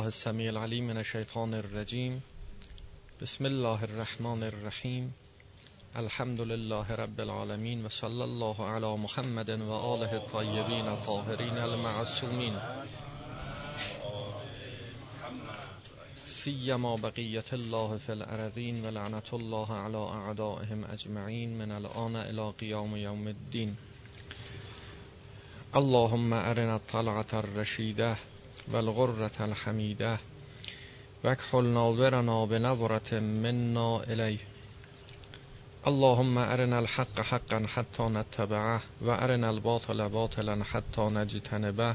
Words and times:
بالله 0.00 0.16
السميع 0.16 0.50
العليم 0.50 0.86
من 0.86 0.98
الشيطان 0.98 1.54
الرجيم. 1.54 2.20
بسم 3.22 3.46
الله 3.46 3.84
الرحمن 3.84 4.42
الرحيم. 4.42 5.12
الحمد 5.96 6.40
لله 6.40 6.94
رب 6.94 7.20
العالمين 7.20 7.84
وصلى 7.84 8.24
الله 8.24 8.56
على 8.64 8.96
محمد 8.96 9.50
وآله 9.50 10.16
الطيبين 10.16 10.88
الطاهرين 10.88 11.56
المعصومين 11.58 12.54
سيما 16.24 16.96
بقية 16.96 17.50
الله 17.52 17.96
في 17.96 18.12
الأرضين 18.12 18.86
ولعنة 18.86 19.28
الله 19.32 19.72
على 19.72 19.98
أعدائهم 19.98 20.84
أجمعين 20.84 21.58
من 21.58 21.72
الآن 21.72 22.16
إلى 22.16 22.50
قيام 22.50 22.96
يوم 22.96 23.28
الدين 23.28 23.76
اللهم 25.76 26.34
أرنا 26.34 26.76
الطلعة 26.76 27.32
الرشيدة 27.34 28.29
والغرة 28.68 29.30
الحميدة. 29.40 30.18
واكحل 31.24 31.64
ناظرنا 31.64 32.44
بنظرة 32.44 33.20
منا 33.20 34.04
إليه. 34.04 34.38
اللهم 35.86 36.38
أرنا 36.38 36.78
الحق 36.78 37.20
حقا 37.20 37.66
حتى 37.66 38.02
نتبعه 38.02 38.80
وأرنا 39.00 39.50
الباطل 39.50 40.08
باطلا 40.08 40.64
حتى 40.64 41.00
نجتنبه 41.00 41.94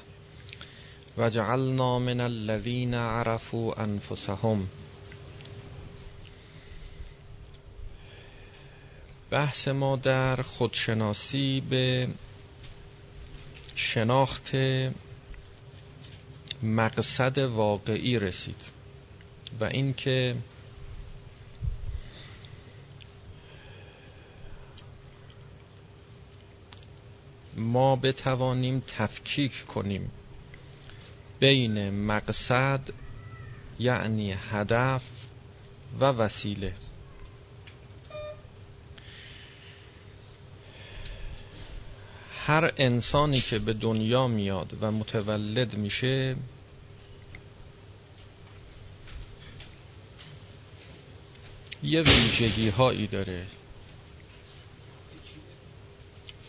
وجعلنا 1.17 1.99
من 1.99 2.21
الذين 2.21 2.95
عرفوا 2.95 3.83
أنفسهم. 3.83 4.67
بحث 9.31 9.67
ما 9.67 9.95
در 9.95 10.41
خودشناسی 10.41 11.61
به 11.61 12.07
شناخت 13.75 14.55
مقصد 16.65 17.37
واقعی 17.37 18.19
رسید 18.19 18.61
و 19.59 19.63
اینکه 19.63 20.35
ما 27.55 27.95
بتوانیم 27.95 28.83
تفکیک 28.87 29.65
کنیم 29.65 30.11
بین 31.39 31.89
مقصد 31.89 32.81
یعنی 33.79 34.35
هدف 34.51 35.05
و 35.99 36.05
وسیله. 36.05 36.73
هر 42.45 42.73
انسانی 42.77 43.37
که 43.37 43.59
به 43.59 43.73
دنیا 43.73 44.27
میاد 44.27 44.77
و 44.81 44.91
متولد 44.91 45.75
میشه 45.75 46.35
یه 51.85 52.01
ویژگی 52.01 52.69
هایی 52.69 53.07
داره. 53.07 53.45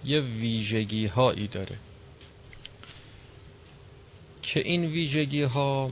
یه 0.04 0.20
ویژگی 0.20 1.06
هایی 1.06 1.46
داره. 1.48 1.78
که 4.42 4.60
این 4.60 4.84
ویژگی 4.84 5.42
ها 5.42 5.90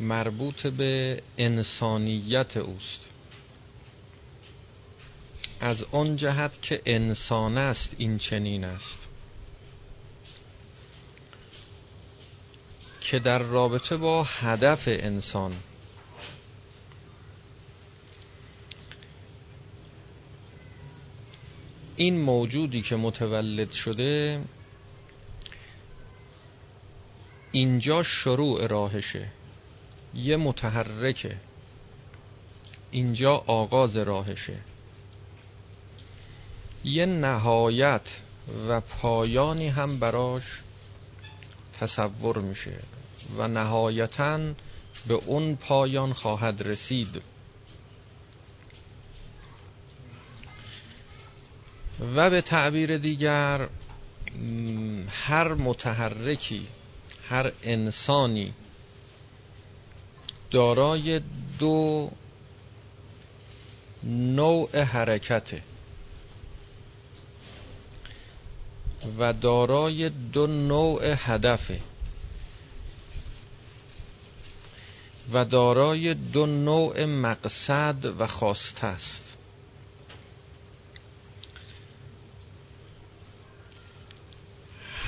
مربوط 0.00 0.66
به 0.66 1.22
انسانیت 1.38 2.56
اوست. 2.56 3.00
از 5.60 5.84
آن 5.92 6.16
جهت 6.16 6.62
که 6.62 6.82
انسان 6.86 7.58
است 7.58 7.94
این 7.98 8.18
چنین 8.18 8.64
است. 8.64 8.98
که 13.00 13.18
در 13.18 13.38
رابطه 13.38 13.96
با 13.96 14.24
هدف 14.24 14.84
انسان 14.88 15.56
این 22.00 22.20
موجودی 22.20 22.82
که 22.82 22.96
متولد 22.96 23.72
شده 23.72 24.42
اینجا 27.52 28.02
شروع 28.02 28.66
راهشه. 28.66 29.28
یه 30.14 30.36
متحرکه. 30.36 31.36
اینجا 32.90 33.30
آغاز 33.46 33.96
راهشه. 33.96 34.56
یه 36.84 37.06
نهایت 37.06 38.20
و 38.68 38.80
پایانی 38.80 39.68
هم 39.68 39.98
براش 39.98 40.60
تصور 41.80 42.38
میشه 42.38 42.78
و 43.38 43.48
نهایتا 43.48 44.38
به 45.06 45.14
اون 45.14 45.56
پایان 45.56 46.12
خواهد 46.12 46.62
رسید. 46.62 47.22
و 52.00 52.30
به 52.30 52.40
تعبیر 52.40 52.98
دیگر 52.98 53.68
هر 55.10 55.54
متحرکی 55.54 56.66
هر 57.28 57.52
انسانی 57.62 58.54
دارای 60.50 61.20
دو 61.58 62.10
نوع 64.04 64.82
حرکته 64.82 65.62
و 69.18 69.32
دارای 69.32 70.08
دو 70.08 70.46
نوع 70.46 71.14
هدفه 71.18 71.80
و 75.32 75.44
دارای 75.44 76.14
دو 76.14 76.46
نوع 76.46 77.04
مقصد 77.04 78.04
و 78.18 78.26
خواسته 78.26 78.86
است. 78.86 79.29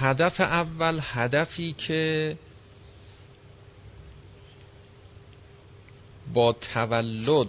هدف 0.02 0.40
اول 0.40 1.00
هدفی 1.02 1.72
که 1.72 2.36
با 6.34 6.52
تولد 6.52 7.48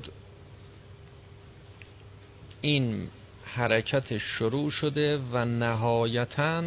این 2.61 3.07
حرکت 3.45 4.17
شروع 4.17 4.71
شده 4.71 5.17
و 5.17 5.45
نهایتا 5.45 6.63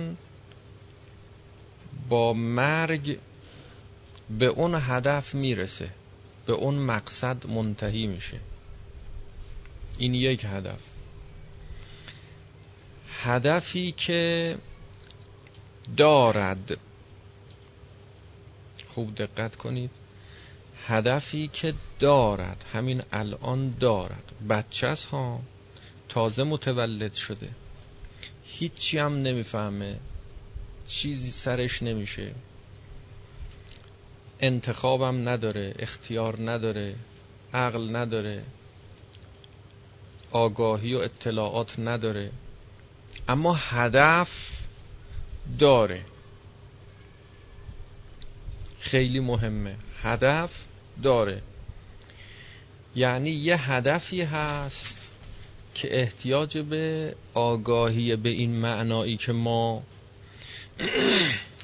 با 2.08 2.32
مرگ 2.32 3.18
به 4.38 4.46
اون 4.46 4.74
هدف 4.74 5.34
می‌رسه 5.34 5.90
به 6.46 6.52
اون 6.52 6.74
مقصد 6.74 7.46
منتهی 7.46 8.06
میشه. 8.06 8.40
این 9.98 10.14
یک 10.14 10.44
هدف. 10.44 10.80
هدفی 13.22 13.92
که 13.92 14.56
دارد. 15.96 16.78
خوب 18.88 19.14
دقت 19.14 19.56
کنید. 19.56 19.90
هدفی 20.86 21.48
که 21.48 21.74
دارد 22.00 22.64
همین 22.72 23.02
الان 23.12 23.74
دارد. 23.80 24.32
بچه 24.48 24.94
ها 25.10 25.40
تازه 26.08 26.44
متولد 26.44 27.14
شده. 27.14 27.48
هیچی 28.44 28.98
هم 28.98 29.22
نمی‌فهمه. 29.22 29.96
چیزی 30.86 31.30
سرش 31.30 31.82
نمیشه. 31.82 32.32
انتخابم 34.40 35.28
نداره 35.28 35.74
اختیار 35.78 36.50
نداره 36.50 36.94
عقل 37.54 37.96
نداره 37.96 38.42
آگاهی 40.30 40.94
و 40.94 40.98
اطلاعات 40.98 41.78
نداره. 41.78 42.30
اما 43.28 43.54
هدف 43.54 44.65
داره. 45.58 46.04
خیلی 48.78 49.20
مهمه. 49.20 49.76
هدف 50.02 50.64
داره. 51.02 51.42
یعنی 52.96 53.30
یه 53.30 53.72
هدفی 53.72 54.22
هست 54.22 55.10
که 55.74 56.00
احتیاج 56.00 56.58
به 56.58 57.14
آگاهی 57.34 58.16
به 58.16 58.28
این 58.28 58.50
معنایی 58.50 59.16
که 59.16 59.32
ما 59.32 59.82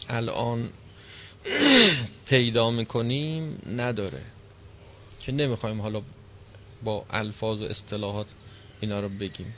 الان 0.09 0.71
پیدا 2.27 2.71
می‌کنیم 2.71 3.63
نداره. 3.77 4.23
که 5.21 5.33
نمی‌خوایم 5.33 5.81
حالا 5.81 6.03
با 6.85 7.05
الفاظ 7.11 7.61
و 7.61 7.65
اصطلاحات 7.65 8.27
اینا 8.81 9.01
رو 9.01 9.09
بگیم. 9.09 9.55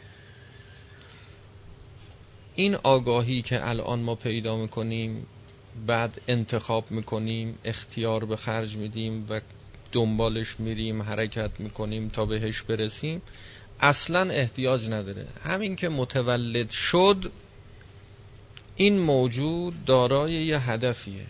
این 2.55 2.75
آگاهی 2.75 3.43
که 3.43 3.69
الان 3.69 4.01
ما 4.01 4.15
پیدا 4.15 4.57
می‌کنیم 4.57 5.27
بعد 5.87 6.21
انتخاب 6.29 6.91
می‌کنیم 6.91 7.59
اختیار 7.65 8.25
به 8.25 8.37
خرج 8.37 8.77
میدیم 8.77 9.27
و 9.29 9.41
دنبالش 9.93 10.61
میریم 10.61 11.03
حرکت 11.03 11.51
می‌کنیم 11.59 12.09
تا 12.09 12.25
بهش 12.25 12.63
برسیم 12.63 13.23
اصلا 13.81 14.31
احتیاج 14.31 14.91
نداره. 14.91 15.27
همین 15.45 15.77
که 15.77 15.89
متولد 15.89 16.71
شد 16.71 17.33
این 18.77 18.99
موجود 18.99 19.85
دارای 19.85 20.33
یه 20.33 20.71
هدفیه. 20.71 21.27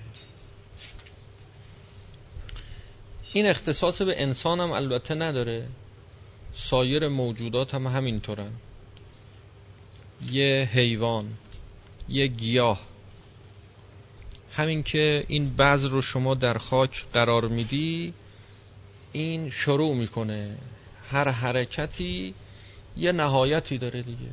این 3.32 3.46
اختصاص 3.46 4.02
به 4.02 4.22
انسان 4.22 4.60
هم 4.60 4.72
البته 4.72 5.14
نداره 5.14 5.68
سایر 6.54 7.08
موجودات 7.08 7.74
هم 7.74 7.86
همینطورن. 7.86 8.52
یه 10.30 10.68
حیوان 10.72 11.32
یه 12.08 12.26
گیاه. 12.26 12.80
همین 14.52 14.82
که 14.82 15.24
این 15.28 15.56
بعض 15.56 15.84
رو 15.84 16.02
شما 16.02 16.34
در 16.34 16.58
خاک 16.58 17.04
قرار 17.12 17.48
میدی 17.48 18.14
این 19.12 19.50
شروع 19.50 19.96
می‌کنه. 19.96 20.56
هر 21.10 21.28
حرکتی 21.28 22.34
یه 22.96 23.12
نهایتی 23.12 23.78
داره 23.78 24.02
دیگه. 24.02 24.30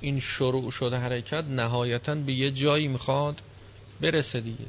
این 0.00 0.20
شروع 0.20 0.70
شده 0.70 0.96
حرکت 0.96 1.44
نهایتا 1.44 2.14
به 2.14 2.32
یه 2.32 2.50
جایی 2.50 2.88
می‌خواد 2.88 3.42
برسه 4.00 4.40
دیگه. 4.40 4.66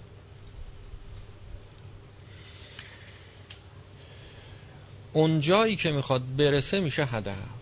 اون 5.14 5.40
جایی 5.40 5.76
که 5.76 5.92
می‌خواد 5.92 6.36
برسه 6.38 6.80
میشه 6.80 7.06
هدف. 7.06 7.57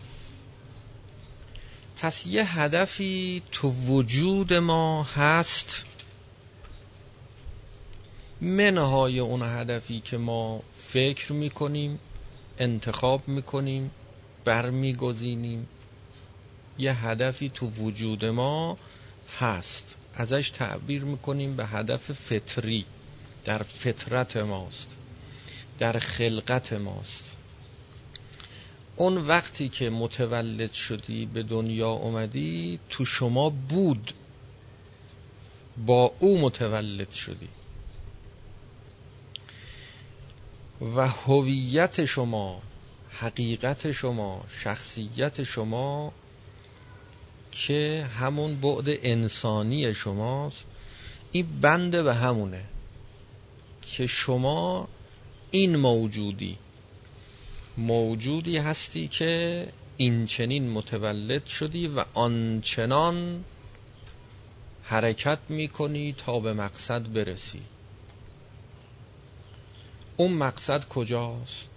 پس 1.97 2.27
یه 2.27 2.59
هدفی 2.59 3.43
تو 3.51 3.69
وجود 3.69 4.53
ما 4.53 5.03
هست. 5.03 5.85
منهای 8.41 9.19
اون 9.19 9.41
هدفی 9.41 9.99
که 9.99 10.17
ما 10.17 10.63
فکر 10.77 11.33
می‌کنیم 11.33 11.99
انتخاب 12.59 13.27
می‌کنیم 13.27 13.91
برمیگزینیم 14.45 15.67
یه 16.77 17.05
هدفی 17.07 17.49
تو 17.49 17.67
وجود 17.67 18.25
ما 18.25 18.77
هست. 19.39 19.95
ازش 20.15 20.49
تعبیر 20.49 21.03
می‌کنیم 21.03 21.55
به 21.55 21.65
هدف 21.65 22.11
فطری 22.11 22.85
در 23.45 23.63
فطرت 23.63 24.37
ماست 24.37 24.95
در 25.79 25.99
خلقت 25.99 26.73
ماست. 26.73 27.34
اون 28.95 29.17
وقتی 29.17 29.69
که 29.69 29.89
متولد 29.89 30.71
شدی 30.71 31.25
به 31.25 31.43
دنیا 31.43 31.89
اومدی 31.89 32.79
تو 32.89 33.05
شما 33.05 33.49
بود 33.49 34.13
با 35.85 36.13
او 36.19 36.41
متولد 36.41 37.11
شدی. 37.11 37.49
و 40.95 41.07
هویت 41.07 42.05
شما 42.05 42.61
حقیقت 43.09 43.91
شما 43.91 44.43
شخصیت 44.49 45.43
شما 45.43 46.13
که 47.51 48.09
همون 48.19 48.55
بعد 48.55 48.85
انسانی 48.87 49.93
شماست 49.93 50.65
این 51.31 51.59
بنده 51.61 52.03
به 52.03 52.15
همونه 52.15 52.63
که 53.81 54.07
شما 54.07 54.87
این 55.51 55.75
موجودی. 55.75 56.57
موجودی 57.77 58.57
هستی 58.57 59.07
که 59.07 59.67
این 59.97 60.25
چنین 60.25 60.69
متولد 60.69 61.45
شدی 61.45 61.87
و 61.87 62.05
آنچنان 62.13 63.45
حرکت 64.83 65.39
می‌کنی 65.49 66.13
تا 66.17 66.39
به 66.39 66.53
مقصد 66.53 67.13
برسی. 67.13 67.61
اون 70.17 70.33
مقصد 70.33 70.87
کجاست؟ 70.87 71.69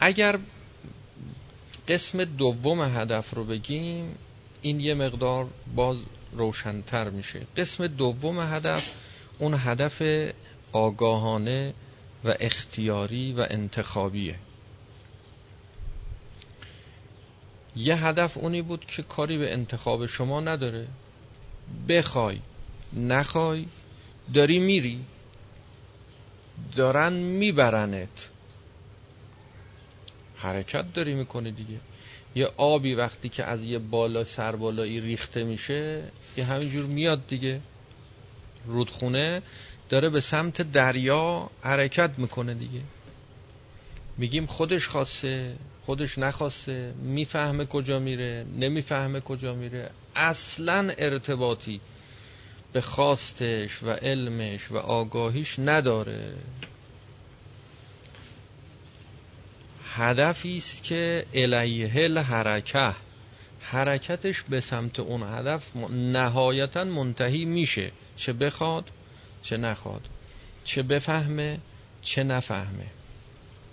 اگر 0.00 0.38
قسم 1.88 2.24
دوم 2.24 2.82
هدف 2.82 3.34
رو 3.34 3.44
بگیم 3.44 4.14
این 4.62 4.80
یه 4.80 4.94
مقدار 4.94 5.46
باز 5.76 5.98
روشنتر 6.32 7.10
میشه. 7.10 7.46
قسم 7.56 7.86
دوم 7.86 8.40
هدف 8.40 8.90
اون 9.38 9.54
هدف 9.58 10.02
آگاهانه 10.72 11.74
و 12.24 12.34
اختیاری 12.40 13.32
و 13.32 13.46
انتخابیه. 13.50 14.34
یه 17.76 18.06
هدف 18.06 18.38
اونی 18.38 18.62
بود 18.62 18.84
که 18.84 19.02
کاری 19.02 19.38
به 19.38 19.52
انتخاب 19.52 20.06
شما 20.06 20.40
نداره. 20.40 20.86
بخوای 21.88 22.40
نخوای 22.92 23.66
داری 24.34 24.58
میری 24.58 25.04
دارن 26.76 27.12
میبرنت. 27.12 28.30
حرکت 30.38 30.92
داری 30.94 31.14
می‌کنه 31.14 31.50
دیگه. 31.50 31.80
یه 32.34 32.48
آبی 32.56 32.94
وقتی 32.94 33.28
که 33.28 33.44
از 33.44 33.64
یه 33.64 33.78
بالا 33.78 34.24
سربالایی 34.24 35.00
ریخته 35.00 35.44
میشه 35.44 36.02
یه 36.36 36.44
همینجور 36.44 36.86
میاد 36.86 37.26
دیگه. 37.26 37.60
رودخونه 38.66 39.42
داره 39.88 40.08
به 40.08 40.20
سمت 40.20 40.62
دریا 40.62 41.50
حرکت 41.62 42.10
می‌کنه 42.16 42.54
دیگه. 42.54 42.80
میگیم 44.18 44.46
خودش 44.46 44.88
خواسته 44.88 45.56
خودش 45.86 46.18
نخواسته 46.18 46.94
می‌فهمه 47.02 47.66
کجا 47.66 47.98
میره 47.98 48.46
نمی‌فهمه 48.58 49.20
کجا 49.20 49.54
میره. 49.54 49.90
اصلا 50.16 50.92
ارتباطی 50.98 51.80
به 52.72 52.80
خواستش 52.80 53.82
و 53.82 53.90
علمش 53.90 54.70
و 54.70 54.76
آگاهیش 54.76 55.58
نداره. 55.58 56.34
هدفی 59.98 60.56
است 60.56 60.82
که 60.82 61.26
الیه 61.34 61.92
الحرکه 61.94 62.94
حرکتش 63.60 64.42
به 64.42 64.60
سمت 64.60 65.00
اون 65.00 65.22
هدف 65.22 65.76
نهایتا 65.90 66.84
منتهی 66.84 67.44
میشه. 67.44 67.92
چه 68.16 68.32
بخواد 68.32 68.90
چه 69.42 69.56
نخواد. 69.56 70.00
چه 70.64 70.82
بفهمه 70.82 71.58
چه 72.02 72.22
نفهمه. 72.22 72.86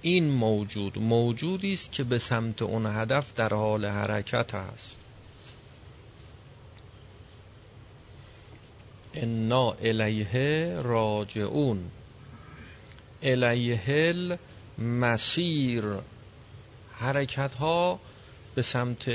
این 0.01 0.29
موجود 0.29 0.99
موجودی 0.99 1.73
است 1.73 1.91
که 1.91 2.03
به 2.03 2.17
سمت 2.17 2.61
اون 2.61 2.85
هدف 2.85 3.33
در 3.33 3.49
حال 3.49 3.85
حرکت 3.85 4.55
است 4.55 4.97
انا 9.13 9.71
الیه 9.71 10.75
راجعون. 10.81 11.83
الیه 13.23 14.13
المسیر. 14.79 15.83
حرکت 16.99 17.53
ها 17.53 17.99
به 18.55 18.61
سمت 18.61 19.09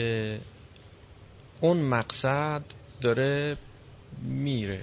اون 1.61 1.77
مقصد 1.77 2.63
داره 3.01 3.57
میره. 4.23 4.83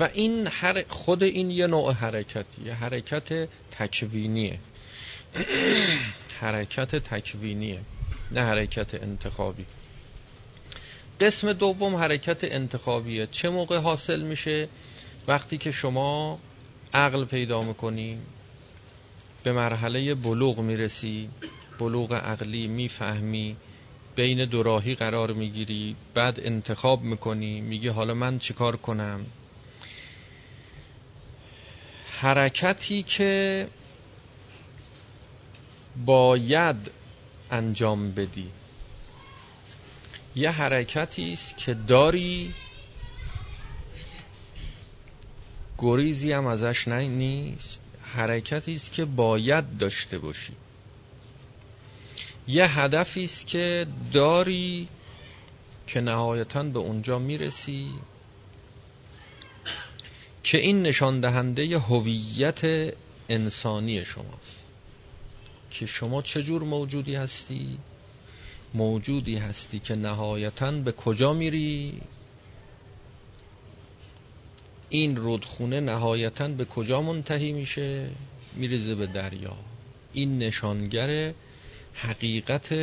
و 0.00 0.08
این 0.14 0.48
خود 0.88 1.22
این 1.22 1.50
یه 1.50 1.66
نوع 1.66 1.92
حرکتیه 1.92 2.74
حرکت 2.74 3.48
تکوینیه. 3.70 4.58
حرکت 6.40 6.96
تکوینیه 6.96 7.80
نه 8.30 8.40
حرکت 8.40 8.94
انتخابی. 8.94 9.66
قسم 11.20 11.52
دوم 11.52 11.96
حرکت 11.96 12.44
انتخابیه. 12.44 13.26
چه 13.26 13.50
موقع 13.50 13.78
حاصل 13.78 14.20
میشه؟ 14.20 14.68
وقتی 15.28 15.58
که 15.58 15.70
شما 15.72 16.38
عقل 16.94 17.24
پیدا 17.24 17.60
می‌کنی 17.60 18.18
به 19.44 19.52
مرحله 19.52 20.14
بلوغ 20.14 20.58
می‌رسی 20.58 21.30
بلوغ 21.78 22.12
عقلی 22.12 22.66
می‌فهمی 22.66 23.56
بین 24.16 24.44
دوراهی 24.44 24.94
قرار 24.94 25.32
می‌گیری 25.32 25.96
بعد 26.14 26.40
انتخاب 26.40 27.02
می‌کنی 27.02 27.60
میگی 27.60 27.88
حالا 27.88 28.14
من 28.14 28.38
چیکار 28.38 28.76
کنم؟ 28.76 29.26
حرکتی 32.20 33.02
که 33.02 33.68
باید 36.06 36.90
انجام 37.50 38.10
بدی. 38.10 38.50
یه 40.36 40.50
حرکتی 40.50 41.32
است 41.32 41.56
که 41.56 41.74
داری 41.74 42.54
گریزی 45.78 46.32
هم 46.32 46.46
ازش 46.46 46.88
نیست. 46.88 47.83
حرکتی 48.16 48.74
است 48.74 48.92
که 48.92 49.04
باید 49.04 49.78
داشته 49.78 50.18
باشی. 50.18 50.52
یه 52.48 52.80
هدفی 52.80 53.24
است 53.24 53.46
که 53.46 53.86
داری 54.12 54.88
که 55.86 56.00
نهایتا 56.00 56.62
به 56.62 56.78
اونجا 56.78 57.18
می‌رسی 57.18 57.90
که 60.42 60.58
این 60.58 60.82
نشان 60.82 61.20
دهنده 61.20 61.78
هویت 61.78 62.60
انسانی 63.28 64.04
شماست. 64.04 64.64
که 65.70 65.86
شما 65.86 66.22
چجور 66.22 66.62
موجودی 66.62 67.14
هستی؟ 67.14 67.78
موجودی 68.74 69.36
هستی 69.36 69.78
که 69.78 69.94
نهایتا 69.94 70.70
به 70.70 70.92
کجا 70.92 71.32
میری؟ 71.32 72.00
این 74.94 75.16
رودخونه 75.16 75.80
نهایتا 75.80 76.48
به 76.48 76.64
کجا 76.64 77.02
منتهی 77.02 77.52
میشه؟ 77.52 78.10
میریزه 78.54 78.94
به 78.94 79.06
دریا. 79.06 79.56
این 80.12 80.38
نشانگر 80.38 81.34
حقیقت 81.94 82.74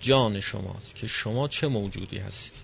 جان 0.00 0.40
شماست 0.40 0.94
که 0.94 1.06
شما 1.06 1.48
چه 1.48 1.66
موجودی 1.66 2.18
هستی. 2.18 2.58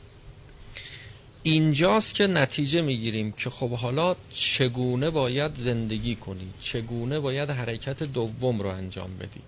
اینجاست 1.42 2.14
که 2.14 2.26
نتیجه 2.26 2.82
می‌گیریم 2.82 3.32
که 3.32 3.50
خب 3.50 3.70
حالا 3.70 4.16
چگونه 4.30 5.10
باید 5.10 5.54
زندگی 5.54 6.14
کنی؟ 6.14 6.50
چگونه 6.60 7.20
باید 7.20 7.50
حرکت 7.50 8.02
دوم 8.02 8.60
رو 8.60 8.68
انجام 8.68 9.16
بدی؟ 9.16 9.40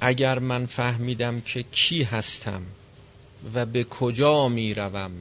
اگر 0.00 0.38
من 0.38 0.66
فهمیدم 0.66 1.40
که 1.40 1.62
کی 1.62 2.02
هستم 2.02 2.62
و 3.54 3.66
به 3.66 3.84
کجا 3.84 4.48
می‌روم 4.48 5.12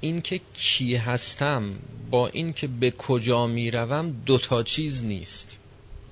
اینکه 0.00 0.40
کی 0.54 0.96
هستم 0.96 1.74
با 2.10 2.28
اینکه 2.28 2.66
به 2.66 2.90
کجا 2.90 3.46
می‌روم 3.46 4.10
دوتا 4.26 4.62
چیز 4.62 5.04
نیست. 5.04 5.58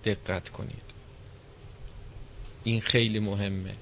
دقت 0.04 0.49
کنید. 0.49 0.82
این 2.64 2.80
خیلی 2.80 3.18
مهمه. 3.18 3.75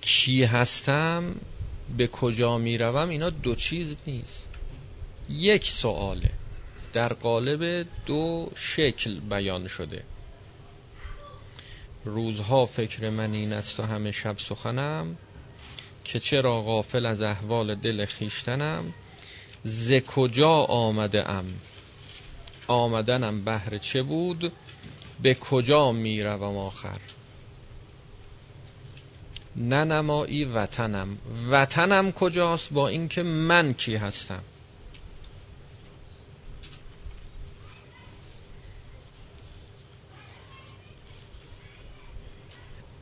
کی 0.00 0.44
هستم 0.44 1.34
به 1.96 2.06
کجا 2.06 2.58
می‌روم 2.58 3.08
اینا 3.08 3.30
دو 3.30 3.54
چیز 3.54 3.96
نیست. 4.06 4.48
یک 5.28 5.64
سواله. 5.64 6.30
در 6.92 7.12
قالب 7.12 7.86
دو 8.06 8.50
شکل 8.56 9.20
بیان 9.20 9.68
شده. 9.68 10.02
روزها 12.04 12.66
فکر 12.66 13.10
من 13.10 13.32
این 13.32 13.52
است 13.52 13.80
و 13.80 13.82
همه 13.82 14.12
شب 14.12 14.38
سخنم 14.38 15.16
که 16.04 16.20
چرا 16.20 16.62
غافل 16.62 17.06
از 17.06 17.22
احوال 17.22 17.74
دل 17.74 18.04
خیشتنم 18.04 18.94
ز 19.64 19.92
کجا 19.94 20.50
آمده 20.50 21.30
ام 21.30 21.54
آمدنم 22.68 23.44
بهر 23.44 23.78
چه 23.78 24.02
بود؟ 24.02 24.52
به 25.22 25.34
کجا 25.34 25.92
می‌روم 25.92 26.56
آخر؟ 26.56 26.98
ننمایی 29.56 30.44
وطنم. 30.44 31.18
وطنم 31.50 32.12
کجاست 32.12 32.72
با 32.72 32.88
اینکه 32.88 33.22
من 33.22 33.74
کی 33.74 33.96
هستم؟ 33.96 34.42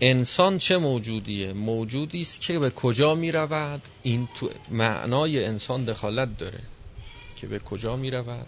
انسان 0.00 0.58
چه 0.58 0.78
موجودیه؟ 0.78 1.52
موجودی 1.52 2.20
است 2.20 2.40
که 2.40 2.58
به 2.58 2.70
کجا 2.70 3.14
می 3.14 3.32
رود 3.32 3.82
این 4.02 4.28
تو 4.34 4.50
معنای 4.70 5.44
انسان 5.44 5.84
دخالت 5.84 6.38
داره 6.38 6.60
که 7.36 7.46
به 7.46 7.58
کجا 7.58 7.96
می 7.96 8.10
رود 8.10 8.46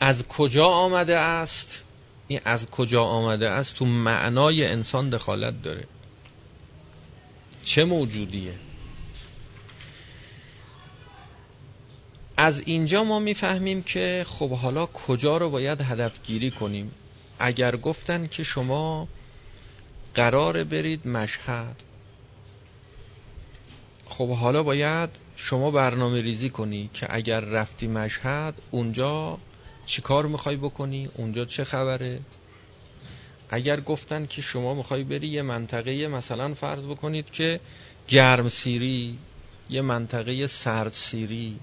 از 0.00 0.28
کجا 0.28 0.66
آمده 0.66 1.16
است؟ 1.16 1.84
این 2.28 2.40
از 2.44 2.70
کجا 2.70 3.02
آمده 3.02 3.50
است 3.50 3.76
تو 3.76 3.86
معنای 3.86 4.66
انسان 4.66 5.10
دخالت 5.10 5.62
داره. 5.62 5.84
چه 7.64 7.84
موجودیه؟ 7.84 8.54
از 12.36 12.60
اینجا 12.66 13.04
ما 13.04 13.18
می‌فهمیم 13.18 13.82
که 13.82 14.24
خب 14.28 14.50
حالا 14.50 14.86
کجا 14.86 15.36
رو 15.36 15.50
باید 15.50 15.80
هدف 15.80 16.22
گیری 16.26 16.50
کنیم؟ 16.50 16.92
اگر 17.38 17.76
گفتن 17.76 18.26
که 18.26 18.42
شما 18.42 19.08
قرار 20.16 20.64
برید 20.64 21.08
مشهد. 21.08 21.76
خب 24.06 24.30
حالا 24.30 24.62
باید 24.62 25.10
شما 25.36 25.70
برنامه 25.70 26.20
ریزی 26.20 26.50
کنی 26.50 26.90
که 26.94 27.06
اگر 27.10 27.40
رفتی 27.40 27.86
مشهد 27.86 28.62
اونجا 28.70 29.38
چی 29.86 30.02
کار 30.02 30.26
می‌خوای 30.26 30.56
بکنی؟ 30.56 31.08
اونجا 31.14 31.44
چه 31.44 31.64
خبره؟ 31.64 32.20
اگر 33.50 33.80
گفتن 33.80 34.26
که 34.26 34.42
شما 34.42 34.74
می‌خوای 34.74 35.04
بری 35.04 35.28
یه 35.28 35.42
منطقه 35.42 36.08
مثلا 36.08 36.54
فرض 36.54 36.86
بکنید 36.86 37.30
که 37.30 37.60
گرم 38.08 38.48
سیری 38.48 39.18
یه 39.70 39.82
منطقه 39.82 40.46
سرد 40.46 40.92
سیری. 40.92 41.58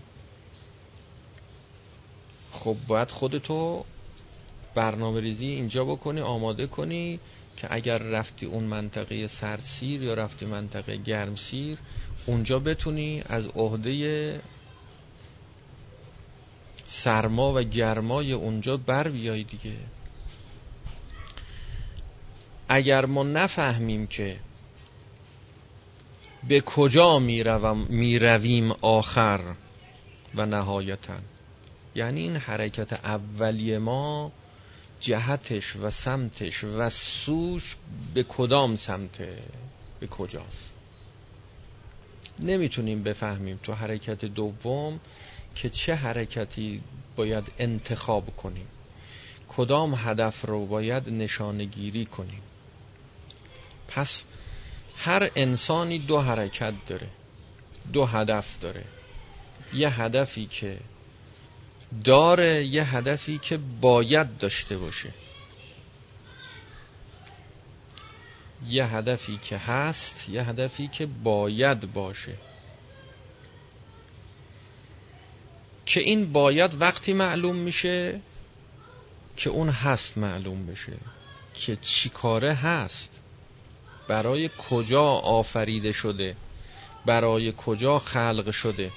خب 2.51 2.75
باید 2.87 3.11
خودتو 3.11 3.85
برنامه 4.75 5.21
ریزی 5.21 5.47
اینجا 5.47 5.85
بکنی 5.85 6.21
آماده 6.21 6.67
کنی 6.67 7.19
که 7.57 7.67
اگر 7.71 7.97
رفتی 7.97 8.45
اون 8.45 8.63
منطقه 8.63 9.27
سردسیر 9.27 10.03
یا 10.03 10.13
رفتی 10.13 10.45
منطقه 10.45 10.97
گرمسیر 10.97 11.77
اونجا 12.25 12.59
بتونی 12.59 13.23
از 13.25 13.47
عهده 13.47 14.41
سرما 16.85 17.53
و 17.53 17.63
گرمای 17.63 18.31
اونجا 18.31 18.77
بر 18.77 19.07
بیای 19.07 19.43
دیگه. 19.43 19.75
اگر 22.69 23.05
ما 23.05 23.23
نفهمیم 23.23 24.07
که 24.07 24.39
به 26.47 26.61
کجا 26.61 27.19
می‌رویم 27.89 28.71
آخر 28.71 29.41
و 30.35 30.45
نهایتا 30.45 31.13
یعنی 31.95 32.21
این 32.21 32.35
حرکت 32.35 32.93
اولی 33.05 33.77
ما 33.77 34.31
جهتش 35.03 35.75
و 35.75 35.89
سمتش 35.89 36.63
و 36.63 36.89
سوش 36.89 37.75
به 38.13 38.23
کدام 38.23 38.75
سمته 38.75 39.39
به 39.99 40.07
کجاست؟ 40.07 40.69
نمی‌تونیم 42.39 43.03
بفهمیم 43.03 43.59
تو 43.63 43.73
حرکت 43.73 44.25
دوم 44.25 44.99
که 45.55 45.69
چه 45.69 45.95
حرکتی 45.95 46.81
باید 47.15 47.51
انتخاب 47.59 48.35
کنیم. 48.35 48.67
کدام 49.49 49.93
هدف 49.95 50.45
رو 50.45 50.65
باید 50.65 51.09
نشانگیری 51.09 52.05
کنیم. 52.05 52.41
پس 53.87 54.23
هر 54.97 55.31
انسانی 55.35 55.99
دو 55.99 56.19
حرکت 56.21 56.73
داره 56.87 57.07
دو 57.93 58.05
هدف 58.05 58.59
داره. 58.59 58.83
یه 59.73 60.01
هدفی 60.01 60.45
که 60.45 60.79
داره 62.03 62.65
یه 62.65 62.95
هدفی 62.95 63.37
که 63.37 63.59
باید 63.81 64.37
داشته 64.37 64.77
باشه. 64.77 65.09
یه 68.67 68.85
هدفی 68.85 69.37
که 69.37 69.57
هست 69.57 70.29
یه 70.29 70.43
هدفی 70.43 70.87
که 70.87 71.05
باید 71.05 71.93
باشه. 71.93 72.33
که 75.85 75.99
این 75.99 76.31
باید 76.31 76.81
وقتی 76.81 77.13
معلوم 77.13 77.55
میشه 77.55 78.19
که 79.37 79.49
اون 79.49 79.69
هست 79.69 80.17
معلوم 80.17 80.65
بشه. 80.65 80.93
که 81.53 81.77
چی 81.81 82.09
کاره 82.09 82.53
هست. 82.53 83.09
برای 84.07 84.49
کجا 84.69 85.03
آفریده 85.03 85.91
شده؟ 85.91 86.35
برای 87.05 87.53
کجا 87.57 87.99
خلق 87.99 88.51
شده؟ 88.51 88.91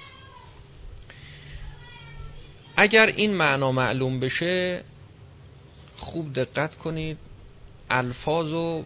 اگر 2.77 3.07
این 3.07 3.35
معنا 3.35 3.73
معلوم 3.73 4.21
بشه 4.21 4.85
خوب 5.97 6.33
دقت 6.33 6.75
کنید. 6.75 7.19
الفاظو 7.91 8.85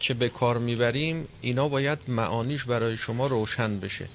که 0.00 0.14
به 0.14 0.28
کار 0.28 0.58
می‌بریم 0.58 1.28
اینا 1.40 1.68
باید 1.68 1.98
معانیش 2.08 2.64
برای 2.64 2.96
شما 2.96 3.26
روشن 3.26 3.80
بشه. 3.80 4.08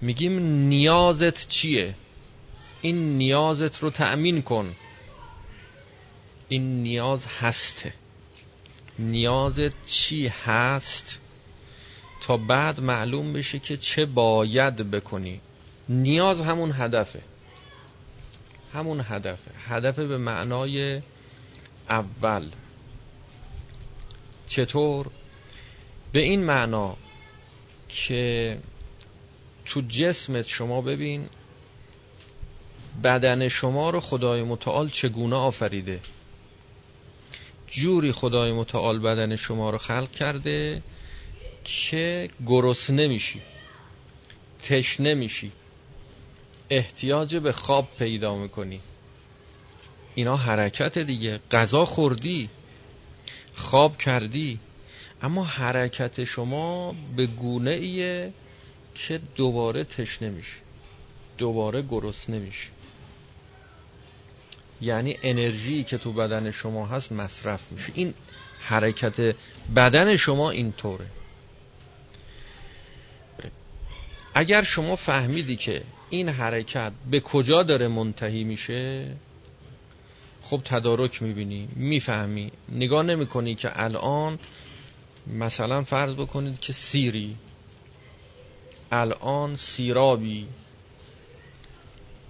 میگیم 0.00 0.38
نیازت 0.68 1.48
چیه؟ 1.48 1.94
این 2.80 3.18
نیازت 3.18 3.82
رو 3.82 3.90
تأمین 3.90 4.42
کن. 4.42 4.76
این 6.48 6.82
نیاز 6.82 7.26
هسته. 7.26 7.94
نیازت 8.98 9.84
چی 9.86 10.26
هست؟ 10.26 11.20
تا 12.20 12.36
بعد 12.36 12.80
معلوم 12.80 13.32
بشه 13.32 13.58
که 13.58 13.76
چه 13.76 14.06
باید 14.06 14.90
بکنی. 14.90 15.40
نیاز 15.90 16.40
همون 16.40 16.72
هدفه. 16.72 17.20
همون 18.74 19.00
هدفه. 19.08 19.50
هدف 19.68 19.98
به 19.98 20.18
معنای 20.18 21.02
اول. 21.88 22.48
چطور؟ 24.46 25.06
به 26.12 26.20
این 26.20 26.44
معنا 26.44 26.96
که 27.88 28.58
تو 29.64 29.80
جسمت 29.80 30.46
شما 30.46 30.80
ببین 30.80 31.28
بدن 33.04 33.48
شما 33.48 33.90
رو 33.90 34.00
خدای 34.00 34.42
متعال 34.42 34.88
چگونه 34.88 35.36
آفریده. 35.36 36.00
جوری 37.66 38.12
خدای 38.12 38.52
متعال 38.52 38.98
بدن 38.98 39.36
شما 39.36 39.70
رو 39.70 39.78
خلق 39.78 40.10
کرده 40.10 40.82
که 41.64 42.28
گرس 42.46 42.90
نمیشی 42.90 43.42
تشنه 44.62 45.14
میشی. 45.14 45.52
احتیاج 46.70 47.36
به 47.36 47.52
خواب 47.52 47.88
پیدا 47.98 48.36
می‌کنی. 48.36 48.80
اینا 50.14 50.36
حرکت 50.36 50.98
دیگه. 50.98 51.40
غذا 51.50 51.84
خوردی 51.84 52.48
خواب 53.54 53.96
کردی. 53.98 54.58
اما 55.22 55.44
حرکت 55.44 56.24
شما 56.24 56.94
به 57.16 57.26
گونه 57.26 57.70
ایه 57.70 58.32
که 58.94 59.20
دوباره 59.36 59.84
تشنه 59.84 60.30
میشه. 60.30 60.56
دوباره 61.38 61.82
گرسنه 61.82 62.38
میشه. 62.38 62.68
یعنی 64.80 65.18
انرژی 65.22 65.84
که 65.84 65.98
تو 65.98 66.12
بدن 66.12 66.50
شما 66.50 66.86
هست 66.86 67.12
مصرف 67.12 67.72
میشه. 67.72 67.92
این 67.94 68.14
حرکت 68.60 69.36
بدن 69.76 70.16
شما 70.16 70.50
اینطوره. 70.50 71.06
اگر 74.34 74.62
شما 74.62 74.96
فهمیدی 74.96 75.56
که 75.56 75.82
این 76.10 76.28
حرکت 76.28 76.92
به 77.10 77.20
کجا 77.20 77.62
داره 77.62 77.88
منتهی 77.88 78.44
میشه؟ 78.44 79.16
خب 80.42 80.60
تدارک 80.64 81.22
می‌بینی 81.22 81.68
می‌فهمی. 81.76 82.52
نگاه 82.68 83.02
نمی‌کنی 83.02 83.54
که 83.54 83.82
الان 83.82 84.38
مثلا 85.26 85.82
فرض 85.82 86.14
بکنید 86.14 86.60
که 86.60 86.72
سیری. 86.72 87.36
الان 88.92 89.56
سیرابی. 89.56 90.46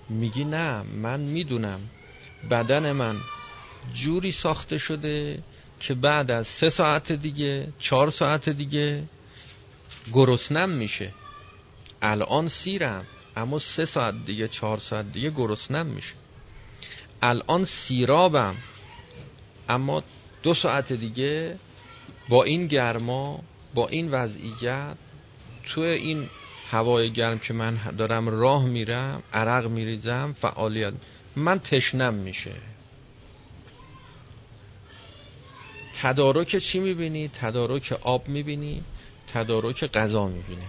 میگی 0.08 0.44
نه 0.44 0.82
من 0.82 1.20
می‌دونم. 1.20 1.80
بدن 2.50 2.92
من 2.92 3.16
جوری 3.94 4.32
ساخته 4.32 4.78
شده 4.78 5.42
که 5.80 5.94
بعد 5.94 6.30
از 6.30 6.46
سه 6.46 6.68
ساعت 6.68 7.12
دیگه 7.12 7.72
چهار 7.78 8.10
ساعت 8.10 8.48
دیگه 8.48 9.04
گرسنم 10.12 10.70
میشه. 10.70 11.12
الان 12.02 12.48
سیرم. 12.48 13.06
اما 13.40 13.58
سه 13.58 13.84
ساعت 13.84 14.14
دیگه 14.26 14.48
چهار 14.48 14.78
ساعت 14.78 15.12
دیگه 15.12 15.30
گرسنم 15.30 15.86
میشه. 15.86 16.14
الان 17.22 17.64
سیرابم 17.64 18.56
اما 19.68 20.02
دو 20.42 20.54
ساعت 20.54 20.92
دیگه 20.92 21.58
با 22.28 22.44
این 22.44 22.66
گرما 22.66 23.42
با 23.74 23.88
این 23.88 24.10
وضعیت 24.10 24.96
تو 25.64 25.80
این 25.80 26.28
هوای 26.70 27.10
گرم 27.10 27.38
که 27.38 27.54
من 27.54 27.78
دارم 27.98 28.28
راه 28.28 28.64
میرم 28.64 29.22
عرق 29.32 29.66
میریزم 29.66 30.34
فعالیت 30.38 30.92
من 31.36 31.58
تشنم 31.58 32.14
میشه. 32.14 32.54
تدارک 36.02 36.56
چی 36.56 36.78
می‌بینی؟ 36.78 37.28
تدارک 37.28 37.98
آب 38.02 38.28
می‌بینی 38.28 38.84
تدارک 39.32 39.84
غذا 39.84 40.26
می‌بینی. 40.26 40.66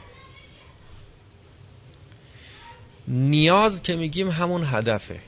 نیاز 3.12 3.82
که 3.82 3.96
میگیم 3.96 4.30
همون 4.30 4.64
هدفه. 4.66 5.20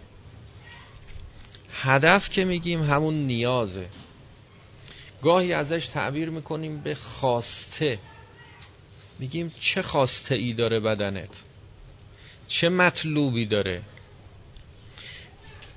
هدف 1.74 2.30
که 2.30 2.46
میگیم 2.46 2.82
همون 2.82 3.14
نیازه. 3.14 3.88
گاهی 5.22 5.54
ازش 5.54 5.88
تعبیر 5.88 6.30
می‌کنیم 6.30 6.82
به 6.82 6.96
خواسته. 6.96 8.00
میگیم 9.20 9.52
چه 9.60 9.82
خواسته 9.82 10.36
ای 10.36 10.54
داره 10.54 10.80
بدنت؟ 10.80 11.44
چه 12.48 12.70
مطلوبی 12.70 13.46
داره؟ 13.46 13.82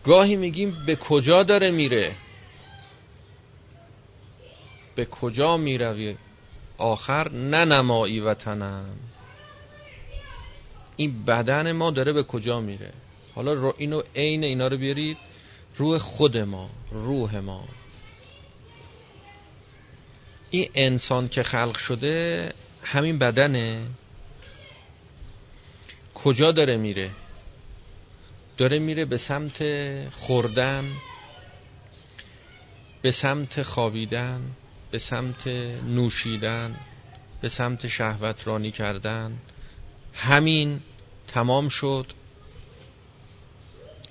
گاهی 0.05 0.37
میگیم 0.37 0.85
به 0.87 0.97
کجا 0.97 1.43
داره 1.43 1.71
میره؟ 1.71 2.17
به 4.95 5.05
کجا 5.05 5.57
می‌روی؟ 5.57 6.17
آخر 6.79 7.31
نه 7.33 7.65
نمایی 7.65 8.21
وطنم. 8.21 8.99
این 10.97 11.25
بدن 11.25 11.73
ما 11.73 11.91
داره 11.91 12.13
به 12.13 12.23
کجا 12.23 12.61
میره؟ 12.61 12.93
حالا 13.35 13.53
رو 13.53 13.75
اینو 13.79 14.03
عین 14.15 14.45
اینا 14.45 14.69
رو 14.69 14.77
بیارید. 14.77 15.17
روح 15.77 15.99
خود 15.99 16.39
ما 16.39 16.71
روح 16.91 17.39
ما. 17.39 17.69
این 20.51 20.69
انسان 20.75 21.29
که 21.29 21.43
خلق 21.43 21.79
شده 21.79 22.53
همین 22.83 23.19
بدنه. 23.19 23.87
کجا 26.15 26.53
داره 26.53 26.77
میره؟ 26.77 27.11
داره 28.57 28.79
میره 28.79 29.05
به 29.05 29.17
سمت 29.17 29.63
خوردن 30.09 30.93
به 33.03 33.11
سمت 33.11 33.63
خوابیدن 33.63 34.41
به 34.91 34.99
سمت 34.99 35.47
نوشیدن 35.87 36.77
به 37.41 37.49
سمت 37.49 37.87
شهوت 37.87 38.47
رانی 38.49 38.71
کردن. 38.71 39.39
همین 40.17 40.81
تمام 41.29 41.69
شد. 41.69 42.07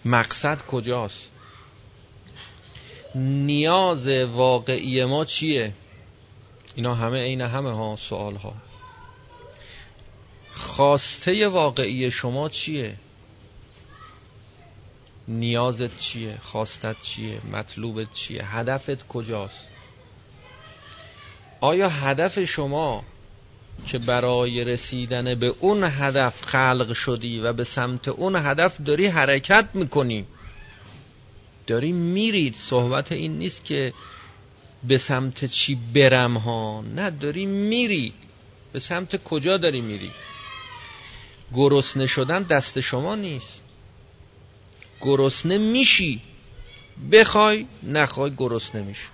مقصد 0.05 0.65
کجاست؟ 0.65 1.31
نیاز 3.15 4.07
واقعی 4.07 5.05
ما 5.05 5.25
چیه؟ 5.25 5.73
اینا 6.75 6.93
همه 6.93 7.17
عین 7.19 7.41
همه 7.41 7.71
ها 7.71 7.95
سوال 7.95 8.35
ها. 8.35 8.53
خواسته 10.53 11.47
واقعی 11.47 12.11
شما 12.11 12.49
چیه؟ 12.49 12.95
نیازت 15.27 15.97
چیه؟ 15.97 16.37
خواستت 16.41 17.01
چیه؟ 17.01 17.41
مطلوبت 17.51 18.13
چیه؟ 18.13 18.55
هدفت 18.55 19.07
کجاست؟ 19.07 19.67
آیا 21.61 21.89
هدف 21.89 22.45
شما 22.45 23.03
که 23.87 23.97
برای 23.97 24.63
رسیدن 24.63 25.35
به 25.35 25.53
اون 25.59 25.83
هدف 25.83 26.45
خلق 26.45 26.93
شدی 26.93 27.39
و 27.39 27.53
به 27.53 27.63
سمت 27.63 28.07
اون 28.07 28.35
هدف 28.35 28.81
داری 28.81 29.07
حرکت 29.07 29.69
می‌کنی. 29.73 30.25
داری 31.67 31.91
میرید 31.91 32.55
صحبت 32.55 33.11
این 33.11 33.37
نیست 33.37 33.65
که 33.65 33.93
به 34.83 34.97
سمت 34.97 35.45
چی 35.45 35.75
برم 35.75 36.37
ها. 36.37 36.81
نه 36.81 37.09
داری 37.09 37.45
میری. 37.45 38.13
به 38.73 38.79
سمت 38.79 39.23
کجا 39.23 39.57
داری 39.57 39.81
میری؟ 39.81 40.11
گرسنه 41.53 42.05
شدن 42.05 42.43
دست 42.43 42.79
شما 42.79 43.15
نیست. 43.15 43.59
گرسنه 45.01 45.57
میشی. 45.57 46.21
بخوای 47.11 47.65
نخوای 47.83 48.31
گرسنه 48.37 48.81
میشی. 48.81 49.07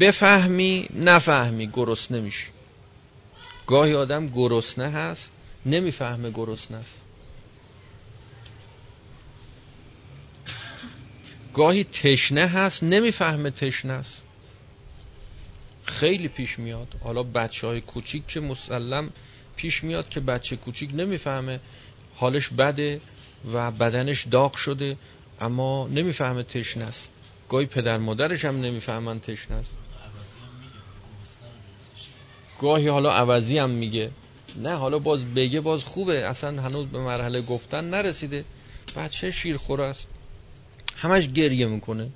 بفهمی 0.00 0.88
نفهمی 0.94 1.66
گرسنه 1.72 2.20
میشی. 2.20 2.46
گاهی 3.66 3.94
آدم 3.94 4.26
گرسنه 4.26 4.90
هست 4.90 5.30
نمی‌فهمه 5.66 6.30
گرسنه 6.30 6.76
است. 6.76 7.00
گاهی 11.54 11.84
تشنه 11.84 12.46
هست 12.46 12.82
نمی‌فهمه 12.82 13.50
تشنه 13.50 13.92
است. 13.92 14.22
خیلی 15.84 16.28
پیش 16.28 16.58
میاد. 16.58 16.88
حالا 17.00 17.22
بچه 17.22 17.66
های 17.66 17.80
کوچیک 17.80 18.26
که 18.26 18.40
مسلم 18.40 19.10
پیش 19.56 19.84
میاد 19.84 20.08
که 20.08 20.20
بچه 20.20 20.56
کوچیک 20.56 20.90
نمی‌فهمه. 20.94 21.60
حالش 22.14 22.48
بده 22.48 23.00
و 23.52 23.70
بدنش 23.70 24.26
داغ 24.26 24.56
شده 24.56 24.96
اما 25.40 25.88
نمی‌فهمه 25.88 26.42
تشنه 26.42 26.84
است. 26.84 27.10
گاهی 27.48 27.66
پدر 27.66 27.98
مادرش 27.98 28.44
هم 28.44 28.60
نمی‌فهمن 28.60 29.20
تشنه 29.20 29.56
است. 29.56 29.76
گاهی 32.60 32.88
حالا 32.88 33.12
عوضی 33.12 33.58
هم 33.58 33.70
میگه. 33.70 34.10
نه 34.56 34.74
حالا 34.74 34.98
باز 34.98 35.34
بگه 35.34 35.60
باز 35.60 35.84
خوبه. 35.84 36.26
اصلا 36.28 36.62
هنوز 36.62 36.86
به 36.86 36.98
مرحله 36.98 37.40
گفتن 37.40 37.84
نرسیده. 37.84 38.44
بچه 38.96 39.30
شیرخور 39.30 39.82
است. 39.82 40.08
همش 40.96 41.28
گریه 41.28 41.66
می‌کنه. 41.66 42.08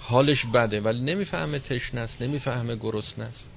حالش 0.00 0.46
بده 0.46 0.80
ولی 0.80 1.00
نمی‌فهمه 1.00 1.58
تشنه 1.58 2.00
است 2.00 2.22
نمی‌فهمه 2.22 2.76
گرسنه 2.76 3.24
است. 3.24 3.50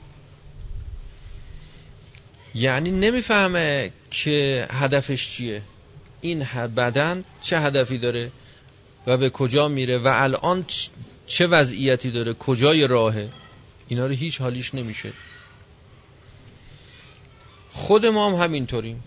یعنی 2.56 2.92
نمی‌فهمه 2.92 3.92
که 4.12 4.68
هدفش 4.72 5.30
چیه. 5.32 5.62
این 6.22 6.44
بدن 6.78 7.24
چه 7.42 7.60
هدفی 7.60 7.98
داره 7.98 8.32
و 9.08 9.18
به 9.18 9.30
کجا 9.30 9.68
میره 9.68 9.98
و 9.98 10.08
الان 10.14 10.66
چه 11.26 11.48
وضعیتی 11.48 12.12
داره 12.12 12.34
کجای 12.34 12.88
راهه. 12.88 13.30
اینا 13.88 14.06
رو 14.06 14.14
هیچ 14.14 14.42
حالیش 14.42 14.76
نمیشه. 14.76 15.14
خود 17.88 18.06
ما 18.06 18.30
هم 18.30 18.44
همینطوریم. 18.44 19.04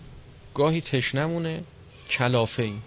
گاهی 0.53 0.81
تشنمونه 0.81 1.63
کلافه 2.09 2.63
ایم 2.63 2.83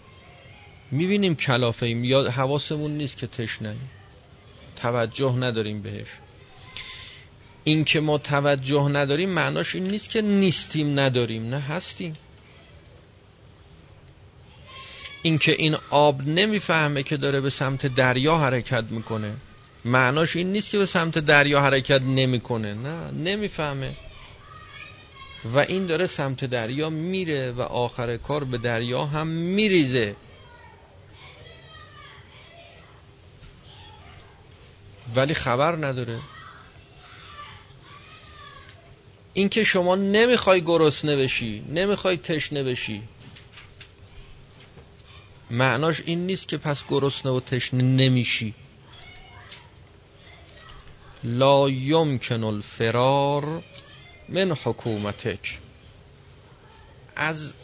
می‌بینیم 0.90 1.36
کلافه 1.36 1.86
ایم 1.86 2.04
یا 2.04 2.30
حواسمون 2.30 2.90
نیست 2.90 3.16
که 3.16 3.26
تشنه 3.26 3.76
توجه 4.76 5.32
نداریم 5.32 5.82
بهش. 5.82 6.08
این 7.64 7.84
که 7.84 8.00
ما 8.00 8.18
توجه 8.18 8.88
نداریم 8.88 9.28
معناش 9.28 9.74
این 9.74 9.84
نیست 9.84 10.10
که 10.10 10.22
نیستیم 10.22 11.00
نداریم. 11.00 11.48
نه 11.50 11.60
هستیم. 11.60 12.16
اینکه 15.22 15.52
این 15.52 15.76
آب 15.90 16.22
نمی‌فهمه 16.22 17.02
که 17.02 17.16
داره 17.16 17.40
به 17.40 17.50
سمت 17.50 17.86
دریا 17.86 18.38
حرکت 18.38 18.84
می‌کنه 18.90 19.32
معناش 19.84 20.36
این 20.36 20.52
نیست 20.52 20.70
که 20.70 20.78
به 20.78 20.86
سمت 20.86 21.18
دریا 21.18 21.60
حرکت 21.60 22.02
نمی‌کنه. 22.02 22.74
نه 22.74 23.10
نمی‌فهمه. 23.10 23.92
و 25.44 25.58
این 25.58 25.86
داره 25.86 26.06
سمت 26.06 26.44
دریا 26.44 26.90
میره 26.90 27.52
و 27.52 27.60
آخر 27.60 28.16
کار 28.16 28.44
به 28.44 28.58
دریا 28.58 29.04
هم 29.04 29.26
میریزه. 29.26 30.16
ولی 35.14 35.34
خبر 35.34 35.86
نداره. 35.86 36.20
اینکه 39.34 39.64
شما 39.64 39.96
نمی‌خوای 39.96 40.62
گرسنه 40.62 41.16
بشی 41.16 41.64
نمی‌خوای 41.68 42.16
تشنه 42.16 42.62
بشی. 42.62 43.02
معناش 45.50 46.02
این 46.06 46.26
نیست 46.26 46.48
که 46.48 46.56
پس 46.56 46.84
گرسنه 46.88 47.32
و 47.32 47.40
تشنه 47.40 47.82
نمیشی. 47.82 48.54
لا 51.24 51.70
یمکن 51.70 52.44
الفرار 52.44 53.62
من 54.28 54.52
حکومتک. 54.64 55.58
از 57.16 57.54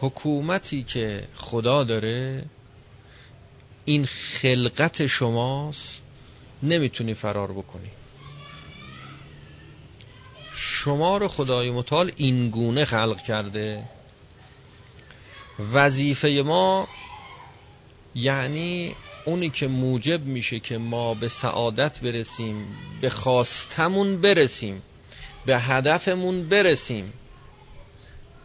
حکومتی 0.00 0.82
که 0.82 1.28
خدا 1.34 1.84
داره 1.84 2.44
این 3.84 4.06
خلقت 4.06 5.06
شماست 5.06 6.02
نمی‌تونی 6.62 7.14
فرار 7.14 7.52
بکنی. 7.52 7.90
شما 10.54 11.18
رو 11.18 11.28
خدای 11.28 11.70
متعال 11.70 12.12
این 12.16 12.50
گونه 12.50 12.84
خلق 12.84 13.22
کرده. 13.22 13.84
وظیفه 15.72 16.42
ما 16.46 16.88
یعنی 18.14 18.94
اونی 19.24 19.50
که 19.50 19.66
موجب 19.66 20.24
میشه 20.24 20.60
که 20.60 20.78
ما 20.78 21.14
به 21.14 21.28
سعادت 21.28 22.00
برسیم 22.00 22.66
به 23.00 23.08
خواستمون 23.08 24.20
برسیم. 24.20 24.82
به 25.46 25.58
هدفمون 25.58 26.48
برسیم. 26.48 27.12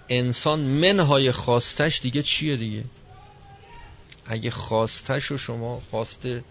انسان 0.10 0.60
منهای 0.60 1.32
خواستش 1.32 2.00
دیگه 2.02 2.22
چیه 2.22 2.56
دیگه؟ 2.56 2.84
اگه 4.26 4.52
خواستش 4.52 5.24
رو 5.26 5.38
شما 5.38 5.82
خواسته 5.92 6.44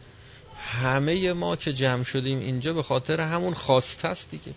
همه 0.82 1.32
ما 1.32 1.56
که 1.56 1.72
جمع 1.72 2.02
شدیم 2.02 2.38
اینجا 2.38 2.72
به 2.72 2.82
خاطر 2.82 3.20
همون 3.20 3.54
خواسته 3.54 4.08
است 4.08 4.30
دیگه. 4.30 4.54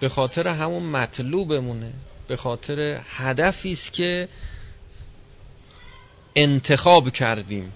به 0.00 0.08
خاطر 0.08 0.48
همون 0.48 0.82
مطلوبمونه. 0.82 1.92
به 2.28 2.36
خاطر 2.36 3.00
هدفی 3.16 3.72
است 3.72 3.92
که 3.92 4.28
انتخاب 6.36 7.10
کردیم. 7.10 7.72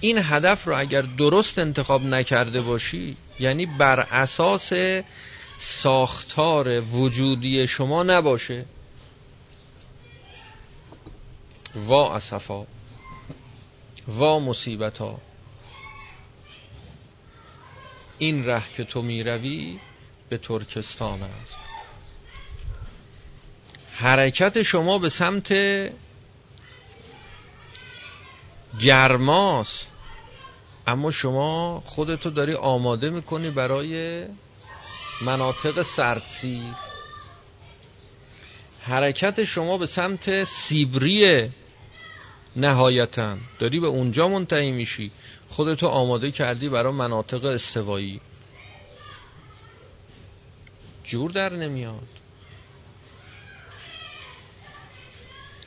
این 0.00 0.18
هدف 0.22 0.64
رو 0.64 0.78
اگر 0.78 1.02
درست 1.02 1.58
انتخاب 1.58 2.02
نکرده 2.02 2.60
باشی 2.60 3.16
یعنی 3.38 3.66
بر 3.66 4.00
اساس 4.00 4.72
ساختار 5.56 6.80
وجودی 6.80 7.66
شما 7.66 8.02
نباشه. 8.02 8.64
وا 11.74 12.16
اسفا 12.16 12.66
وا 14.08 14.38
مصیبت 14.38 14.98
ها 14.98 15.20
این 18.18 18.44
ره 18.44 18.62
که 18.76 18.84
تو 18.84 19.02
می‌روی 19.02 19.78
به 20.28 20.38
ترکستان 20.38 21.22
است. 21.22 21.54
حرکت 23.92 24.62
شما 24.62 24.98
به 24.98 25.08
سمت 25.08 25.52
گرماست. 28.80 29.93
اما 30.86 31.10
شما 31.10 31.82
خودتو 31.86 32.30
داری 32.30 32.54
آماده 32.54 33.10
می‌کنی 33.10 33.50
برای 33.50 34.24
مناطق 35.20 35.82
سردسی. 35.82 36.76
حرکت 38.80 39.44
شما 39.44 39.78
به 39.78 39.86
سمت 39.86 40.44
سیبریه 40.44 41.50
نهایتا. 42.56 43.36
داری 43.58 43.80
به 43.80 43.86
اونجا 43.86 44.28
منتهی 44.28 44.70
میشی. 44.70 45.10
خودتو 45.48 45.86
آماده 45.86 46.30
کردی 46.30 46.68
برای 46.68 46.92
مناطق 46.92 47.44
استوایی. 47.44 48.20
جور 51.04 51.30
در 51.30 51.52
نمیاد. 51.52 52.08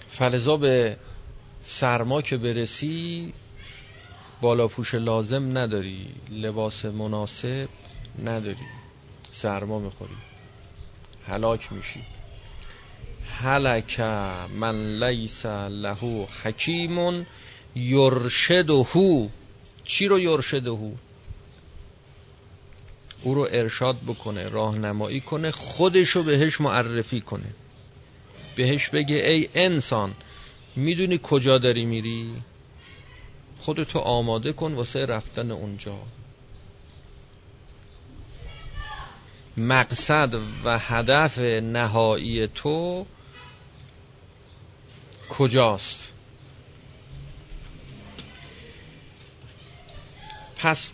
فلزا 0.10 0.58
به 0.58 0.98
سرما 1.64 2.22
که 2.22 2.38
برسی 2.38 3.34
بالا 4.42 4.68
پوش 4.68 4.96
لازم 4.96 5.58
نداری 5.58 6.08
لباس 6.32 6.86
مناسب 6.86 7.70
نداری. 8.24 8.68
سرما 9.32 9.80
می‌خوری. 9.80 10.18
هلاک 11.28 11.74
میشی. 11.74 12.02
هلک 13.26 14.00
من 14.60 15.04
لیس 15.04 15.46
له 15.46 16.28
حکیم 16.44 17.26
یرشده 17.76 18.86
چی 19.84 20.08
رو 20.08 20.20
یرشده 20.20 20.70
او 20.70 20.98
رو 23.24 23.48
ارشاد 23.52 23.98
بکنه 24.08 24.50
راهنمایی 24.50 25.22
کنه 25.22 25.52
خودشو 25.52 26.24
بهش 26.24 26.62
معرفی 26.62 27.22
کنه. 27.22 27.50
بهش 28.56 28.90
بگه 28.90 29.16
ای 29.16 29.50
انسان 29.56 30.14
می‌دونی 30.76 31.20
کجا 31.24 31.58
داری 31.58 31.86
میری؟ 31.86 32.34
خودتو 33.68 34.00
آماده 34.00 34.54
کن 34.54 34.74
واسه 34.74 35.06
رفتن 35.06 35.52
اونجا. 35.52 35.98
مقصد 39.58 40.34
و 40.64 40.80
هدف 40.80 41.40
نهایی 41.40 42.48
تو 42.48 43.06
کجاست؟ 45.30 46.12
پس 50.58 50.94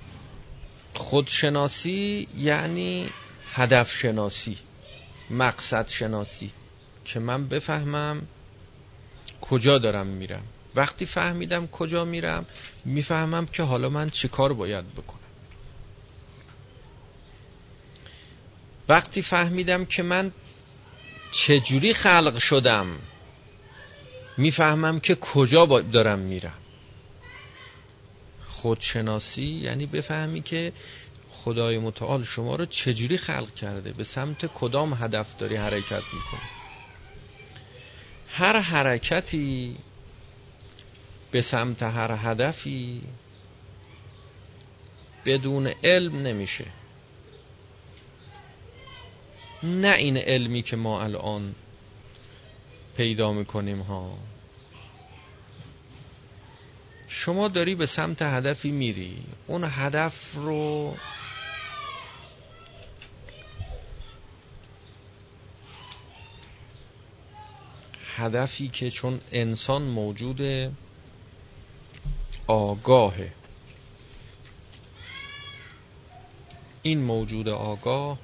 خودشناسی 0.94 2.28
یعنی 2.38 3.10
هدف 3.54 3.92
شناسی 3.92 4.58
مقصد 5.30 5.88
شناسی 5.88 6.52
که 7.06 7.20
من 7.20 7.48
بفهمم 7.48 8.28
کجا 9.42 9.78
دارم 9.78 10.08
میرم. 10.08 10.44
وقتی 10.76 11.06
فهمیدم 11.06 11.68
کجا 11.68 12.06
میرم 12.06 12.46
می‌فهمم 12.86 13.46
که 13.46 13.64
حالا 13.64 13.90
من 13.90 14.10
چی 14.10 14.28
کار 14.28 14.54
باید 14.54 14.96
بکنم. 14.96 15.20
وقتی 18.90 19.22
فهمیدم 19.22 19.86
که 19.86 20.04
من 20.04 20.32
چجوری 21.32 21.94
خلق 21.94 22.38
شدم 22.40 22.88
می‌فهمم 24.38 25.00
که 25.00 25.16
کجا 25.16 25.66
دارم 25.66 26.20
میرم. 26.20 26.58
خودشناسی 28.46 29.46
یعنی 29.46 29.86
بفهمی 29.86 30.42
که 30.42 30.74
خدای 31.30 31.78
متعال 31.78 32.24
شما 32.24 32.56
رو 32.56 32.66
چجوری 32.66 33.18
خلق 33.18 33.54
کرده 33.54 33.94
به 33.94 34.04
سمت 34.04 34.46
کدام 34.46 34.94
هدف 34.94 35.38
داری 35.38 35.56
حرکت 35.56 36.04
می‌کنی. 36.14 36.50
هر 38.28 38.60
حرکتی 38.60 39.78
به 41.34 41.42
سمت 41.42 41.84
هر 41.84 42.12
هدفی. 42.12 43.02
بدون 45.26 45.68
علم 45.84 46.16
نمیشه. 46.16 46.66
نه 49.64 49.96
این 49.96 50.18
علمی 50.18 50.62
که 50.62 50.76
ما 50.76 51.04
الان 51.04 51.56
پیدا 52.98 53.32
می‌کنیم 53.32 53.80
ها. 53.80 54.18
شما 57.08 57.48
داری 57.48 57.76
به 57.76 57.86
سمت 57.86 58.22
هدفی 58.22 58.72
میری. 58.72 59.24
اون 59.48 59.64
هدف 59.68 60.34
رو 60.36 60.96
هدفی 68.16 68.68
که 68.68 68.90
چون 68.90 69.22
انسان 69.32 69.82
موجود 69.82 70.42
آگاهه 72.48 73.32
این 76.82 77.02
موجود 77.02 77.50
آگاه. 77.50 78.20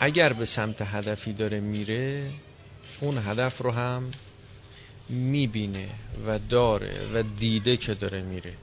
اگر 0.00 0.32
به 0.32 0.44
سمت 0.44 0.82
هدفی 0.82 1.32
داره 1.32 1.60
میره 1.60 2.30
اون 3.00 3.18
هدف 3.18 3.58
رو 3.58 3.70
هم 3.70 4.10
می‌بینه 5.08 5.88
و 6.26 6.38
داره 6.38 7.10
و 7.14 7.22
دیده 7.22 7.76
که 7.76 7.94
داره 7.94 8.22
میره. 8.22 8.54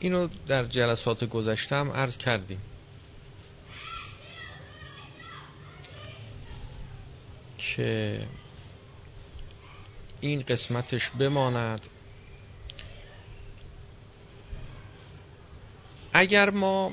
اینو 0.00 0.28
در 0.48 0.64
جلسات 0.64 1.24
گذشتم 1.24 1.90
عرض 1.92 2.16
کردیم. 2.16 2.60
که 7.58 8.20
این 10.20 10.42
قسمتش 10.42 11.10
بماند. 11.10 11.86
اگر 16.12 16.50
ما 16.50 16.92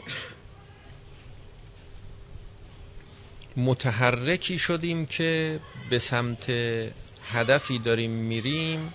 متحرکی 3.57 4.57
شدیم 4.57 5.05
که 5.05 5.59
به 5.89 5.99
سمت 5.99 6.49
هدفی 7.31 7.79
داریم 7.79 8.11
میریم 8.11 8.93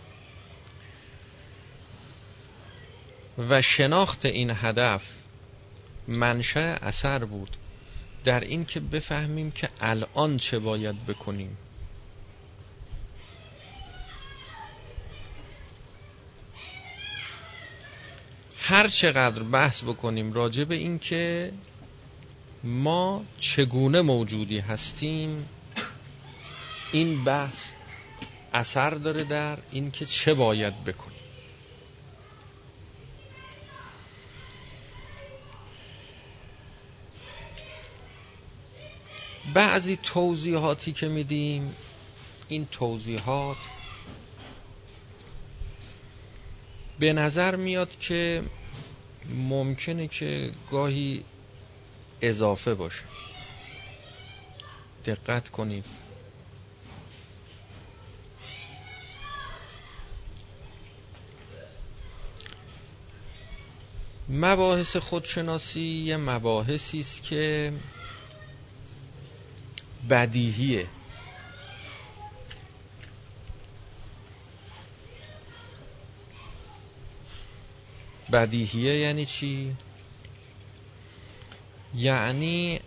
و 3.39 3.63
شناخت 3.63 4.27
این 4.27 4.51
هدف 4.51 5.13
منشأ 6.09 6.75
اثر 6.83 7.25
بود 7.25 7.57
در 8.25 8.41
این 8.41 8.65
که 8.65 8.81
بفهمیم 8.81 9.51
که 9.51 9.69
الان 9.81 10.37
چه 10.37 10.59
باید 10.59 11.07
بکنیم. 11.07 11.57
هر 18.59 18.89
چقدر 18.89 19.43
بحث 19.43 19.83
بکنیم 19.83 20.33
راجع 20.33 20.65
به 20.65 20.75
این 20.75 20.99
که 20.99 21.53
ما 22.65 23.25
چگونه 23.39 24.01
موجودی 24.01 24.59
هستیم 24.59 25.49
این 26.93 27.25
بحث 27.25 27.71
اثر 28.55 28.91
داره 28.91 29.25
در 29.25 29.59
این 29.73 29.91
که 29.91 30.07
چه 30.07 30.35
باید 30.35 30.85
بکنیم. 30.85 31.12
بعضی 39.55 39.99
توضیحاتی 40.03 40.93
که 40.93 41.09
میدیم 41.09 41.75
این 42.49 42.67
توضیحات 42.71 43.57
به 46.99 47.13
نظر 47.13 47.57
میاد 47.57 47.99
که 47.99 48.43
ممکنه 49.35 50.09
که 50.09 50.53
گاهی 50.71 51.25
اضافه 52.23 52.75
باشه. 52.75 53.05
دقت 55.05 55.49
کنید 55.49 55.85
مباحث 64.29 64.97
خودشناسی 64.97 65.81
یه 65.81 66.17
مباحثی 66.17 67.01
است 67.01 67.23
که 67.23 67.73
بدیهیه 70.11 70.87
بدیهیه 78.33 78.99
یعنی 78.99 79.27
چی؟ 79.27 79.77
یعنی 81.95 82.81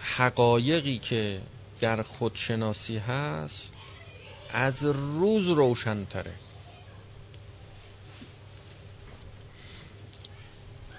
حقایقی 0.00 0.98
که 0.98 1.40
در 1.80 2.02
خودشناسی 2.02 2.98
هست 2.98 3.72
از 4.52 4.82
روز 4.84 5.48
روشنتره 5.48 6.34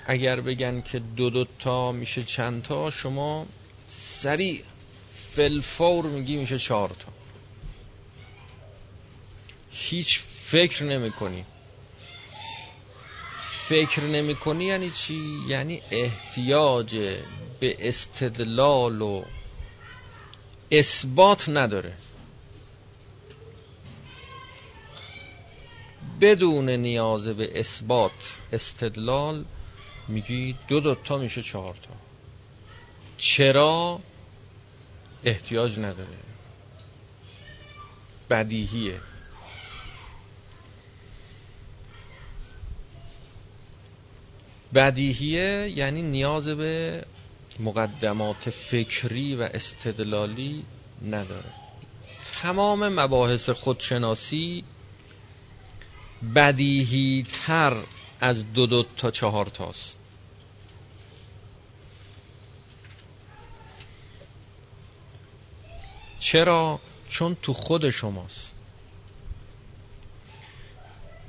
اگر 0.07 0.41
بگن 0.41 0.81
که 0.81 0.99
دو 0.99 1.29
دو 1.29 1.45
تا 1.59 1.91
میشه 1.91 2.23
چند 2.23 2.63
تا 2.63 2.89
شما 2.89 3.45
سریع. 4.25 4.63
فلفور 5.35 6.05
میگی 6.05 6.37
میشه 6.37 6.57
چهار 6.57 6.89
تا. 6.89 7.11
هیچ 9.71 10.19
فکر 10.19 10.83
نمی 10.83 11.11
کنی 11.11 11.45
فکر 13.67 14.01
نمی 14.01 14.35
کنی 14.35 14.65
یعنی 14.65 14.89
چی؟ 14.89 15.43
یعنی 15.47 15.81
احتیاج 15.91 16.95
به 17.59 17.77
استدلال 17.79 19.01
و 19.01 19.23
اثبات 20.71 21.49
نداره. 21.49 21.93
بدون 26.21 26.69
نیاز 26.69 27.27
به 27.27 27.59
اثبات 27.59 28.37
استدلال 28.53 29.45
میگی 30.07 30.55
دو 30.67 30.79
دوتا 30.79 31.17
میشه 31.17 31.41
چهار 31.41 31.73
تا. 31.73 31.93
چرا؟ 33.17 33.99
احتیاج 35.25 35.79
نداره. 35.79 36.17
بدیهیه. 38.29 38.99
بدیهیه 44.73 45.73
یعنی 45.75 46.01
نیاز 46.01 46.47
به 46.47 47.05
مقدمات 47.59 48.49
فکری 48.49 49.35
و 49.35 49.49
استدلالی 49.53 50.65
نداره. 51.05 51.53
تمام 52.41 52.89
مباحث 52.89 53.49
خودشناسی 53.49 54.63
بدیهی 56.35 57.25
تر 57.45 57.77
از 58.21 58.53
دو 58.53 58.67
دو 58.67 58.85
تا 58.97 59.11
چهار 59.11 59.45
تاست. 59.45 59.97
چرا؟ 66.25 66.79
چون 67.09 67.37
تو 67.41 67.53
خود 67.53 67.89
شماست. 67.89 68.51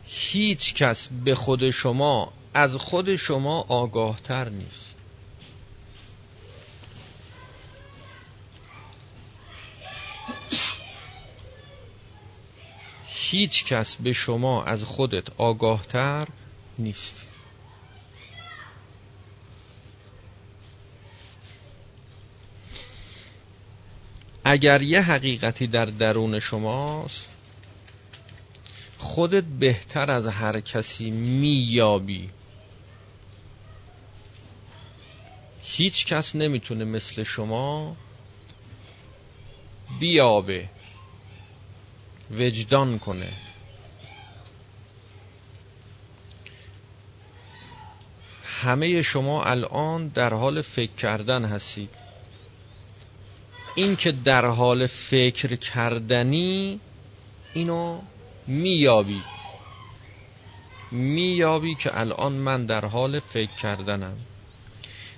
هیچ 0.04 0.74
کس 0.74 1.08
به 1.24 1.34
خود 1.34 1.70
شما 1.70 2.32
از 2.54 2.74
خود 2.76 3.16
شما 3.16 3.60
آگاه 3.68 4.20
تر 4.20 4.48
نیست. 4.48 4.94
هیچ 13.06 13.64
کس 13.64 13.96
به 13.96 14.12
شما 14.12 14.64
از 14.64 14.84
خودت 14.84 15.28
آگاه 15.38 15.86
تر 15.86 16.28
نیست. 16.78 17.25
اگر 24.48 24.82
یه 24.82 25.00
حقیقتی 25.02 25.66
در 25.66 25.84
درون 25.84 26.40
شماست 26.40 27.28
خودت 28.98 29.44
بهتر 29.44 30.10
از 30.10 30.26
هر 30.26 30.60
کسی 30.60 31.10
میابی 31.10 32.30
هیچ 35.62 36.06
کس 36.06 36.36
نمی‌تونه 36.36 36.84
مثل 36.84 37.22
شما 37.22 37.96
بیابه 40.00 40.68
وجدان 42.30 42.98
کنه. 42.98 43.32
همه 48.44 49.02
شما 49.02 49.44
الان 49.44 50.08
در 50.08 50.34
حال 50.34 50.62
فکر 50.62 50.92
کردن 50.92 51.44
هستید. 51.44 52.05
این 53.76 53.96
که 53.96 54.12
در 54.12 54.46
حال 54.46 54.86
فکر 54.86 55.56
کردنی 55.56 56.80
اینو 57.54 58.00
میابی 58.46 59.22
میابی 60.90 61.74
که 61.74 62.00
الان 62.00 62.32
من 62.32 62.66
در 62.66 62.84
حال 62.84 63.20
فکر 63.20 63.54
کردنم. 63.62 64.16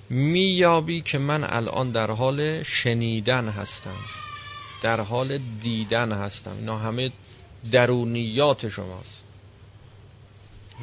میابی 0.09 1.01
که 1.01 1.17
من 1.17 1.43
الان 1.43 1.91
در 1.91 2.11
حال 2.11 2.63
شنیدن 2.63 3.49
هستم. 3.49 3.97
در 4.81 5.01
حال 5.01 5.37
دیدن 5.37 6.11
هستم. 6.11 6.55
اینا 6.55 6.77
همه 6.77 7.11
درونیات 7.71 8.69
شماست. 8.69 9.23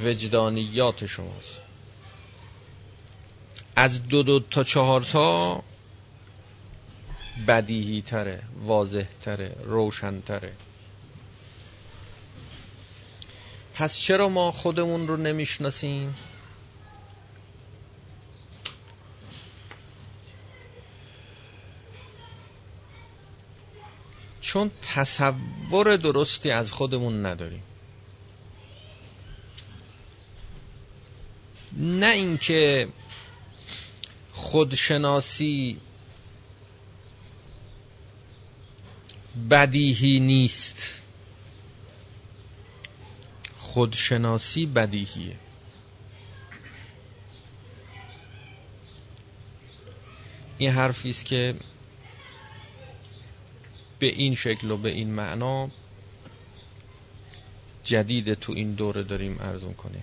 وجدانیات 0.04 1.06
شماست. 1.06 1.60
از 3.76 4.08
دو 4.08 4.22
دو 4.22 4.40
تا 4.40 4.64
چهار 4.64 5.00
تا 5.02 5.62
بدیهی 7.48 8.02
تره 8.02 8.42
واضح 8.64 9.06
تره 9.20 9.56
روشن 9.62 10.20
تره 10.20 10.52
پس 13.74 13.98
چرا 13.98 14.28
ما 14.28 14.50
خودمون 14.50 15.08
رو 15.08 15.16
نمی‌شناسیم؟ 15.16 16.14
چون 24.40 24.70
تصور 24.82 25.96
درستی 25.96 26.50
از 26.50 26.72
خودمون 26.72 27.26
نداریم. 27.26 27.62
نه 31.72 32.06
اینکه 32.06 32.88
خودشناسی 34.32 35.80
بدیهی 39.50 40.20
نیست. 40.20 41.02
خودشناسی 43.58 44.66
بدیهیه. 44.66 45.36
این 50.58 50.70
حرفی 50.70 51.10
است 51.10 51.24
که 51.24 51.54
به 53.98 54.06
این 54.06 54.34
شکل 54.34 54.70
و 54.70 54.76
به 54.76 54.90
این 54.90 55.14
معنا 55.14 55.70
جدید 57.84 58.34
تو 58.34 58.52
این 58.52 58.72
دوره 58.72 59.02
داریم 59.02 59.38
ارزون 59.40 59.74
کنیم. 59.74 60.02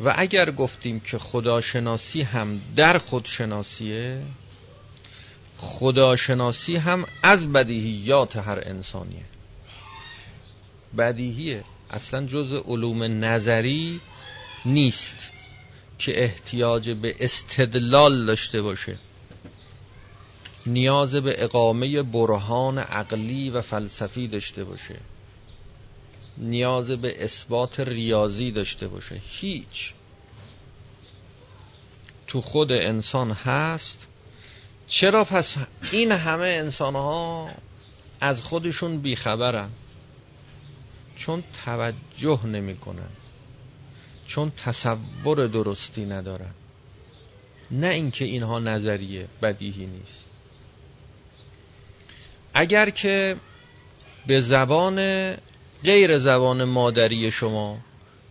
و 0.00 0.14
اگر 0.16 0.50
گفتیم 0.50 1.00
که 1.00 1.18
خداشناسی 1.18 2.22
هم 2.22 2.60
در 2.76 2.98
خودشناسیه 2.98 4.22
خداشناسی 5.64 6.76
هم 6.76 7.06
از 7.22 7.52
بدیهیات 7.52 8.36
هر 8.36 8.58
انسانیه. 8.62 9.24
بدیهیه. 10.98 11.64
اصلا 11.90 12.26
جز 12.26 12.52
علوم 12.52 13.24
نظری 13.24 14.00
نیست 14.64 15.30
که 15.98 16.22
احتیاج 16.22 16.90
به 16.90 17.16
استدلال 17.20 18.26
داشته 18.26 18.62
باشه. 18.62 18.98
نیاز 20.66 21.14
به 21.14 21.44
اقامه 21.44 22.02
برهان 22.02 22.78
عقلی 22.78 23.50
و 23.50 23.60
فلسفی 23.60 24.28
داشته 24.28 24.64
باشه. 24.64 24.96
نیاز 26.38 26.90
به 26.90 27.24
اثبات 27.24 27.80
ریاضی 27.80 28.50
داشته 28.50 28.88
باشه. 28.88 29.22
هیچ. 29.40 29.92
تو 32.26 32.40
خود 32.40 32.72
انسان 32.72 33.30
هست 33.30 34.06
چرا 34.86 35.24
پس 35.24 35.56
این 35.92 36.12
همه 36.12 36.46
انسان 36.46 36.94
ها 36.94 37.50
از 38.20 38.42
خودشون 38.42 38.98
بیخبرن؟ 38.98 39.70
چون 41.16 41.44
توجه 41.64 42.46
نمی‌کنن. 42.46 43.08
چون 44.26 44.50
تصور 44.50 45.46
درستی 45.46 46.04
ندارن. 46.04 46.50
نه 47.70 47.86
اینکه 47.86 48.24
اینها 48.24 48.58
نظریه 48.58 49.28
بدیهی 49.42 49.86
نیست. 49.86 50.24
اگر 52.54 52.90
که 52.90 53.36
به 54.26 54.40
زبان 54.40 54.96
غیر 55.84 56.18
زبان 56.18 56.64
مادری 56.64 57.30
شما 57.30 57.78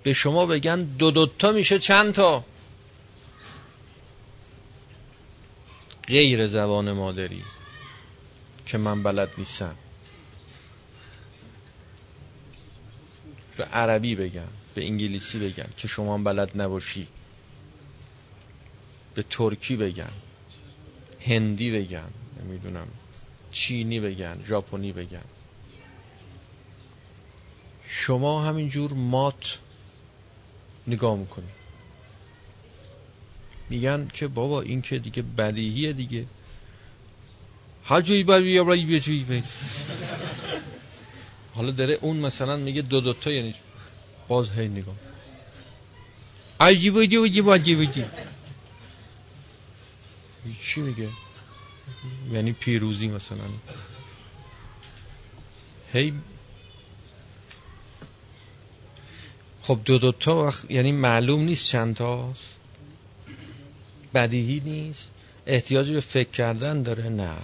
به 0.04 0.14
شما 0.14 0.46
بگن 0.46 0.84
دو 0.84 1.12
دوتا 1.12 1.52
میشه 1.52 1.80
چند 1.80 2.14
تا. 2.14 2.44
غیر 6.08 6.48
زبان 6.48 6.92
مادری 6.92 7.44
که 8.66 8.78
من 8.78 9.04
بلد 9.04 9.30
نیستم. 9.38 9.76
به 13.58 13.64
عربی 13.64 14.16
بگم 14.16 14.48
به 14.76 14.86
انگلیسی 14.86 15.40
بگم 15.40 15.70
که 15.78 15.88
شما 15.88 16.18
بلد 16.18 16.62
نباشی. 16.62 17.08
به 19.16 19.24
ترکی 19.24 19.76
بگم 19.76 20.12
هندی 21.26 21.72
بگم 21.72 22.10
نمی‌دونم 22.44 22.88
چینی 23.52 24.00
بگن 24.00 24.44
ژاپنی 24.48 24.92
بگن 24.92 25.24
شما 27.88 28.44
همینجور 28.44 28.94
مات 28.94 29.60
نگاه 30.88 31.18
می‌کنی 31.18 31.50
میگن 33.74 34.08
که 34.14 34.28
بابا 34.28 34.62
این 34.62 34.82
که 34.82 35.00
دیگه 35.00 35.22
بدیهیه 35.22 35.94
دیگه. 35.94 36.26
حالا 41.54 41.72
داره 41.72 41.98
اون 42.02 42.18
مثلا 42.18 42.58
میگه 42.58 42.82
دو 42.82 43.02
دوتا 43.02 43.32
یعنی 43.32 43.56
باز 44.28 44.52
هی 44.52 44.68
نگاه. 44.68 44.96
عجیب 46.60 46.98
عجیب 46.98 47.26
عجیب 47.26 47.50
عجیب 47.52 48.06
چی 50.66 50.82
میگه؟ 50.82 51.10
یعنی 52.32 52.52
پیروزی 52.52 53.08
مثلا. 53.08 53.50
هی 55.94 56.14
خب 59.62 59.80
دو 59.86 59.98
دو 59.98 60.12
تا 60.12 60.36
وقت 60.36 60.72
یعنی 60.72 60.92
معلوم 60.92 61.44
نیست 61.44 61.70
چند 61.70 61.96
تاست 61.96 62.53
بدیهی 64.14 64.60
نیست؟ 64.60 65.10
احتیاج 65.46 65.92
به 65.92 66.00
فکر 66.00 66.30
کردن 66.30 66.84
داره؟ 66.84 67.10
نه. 67.10 67.36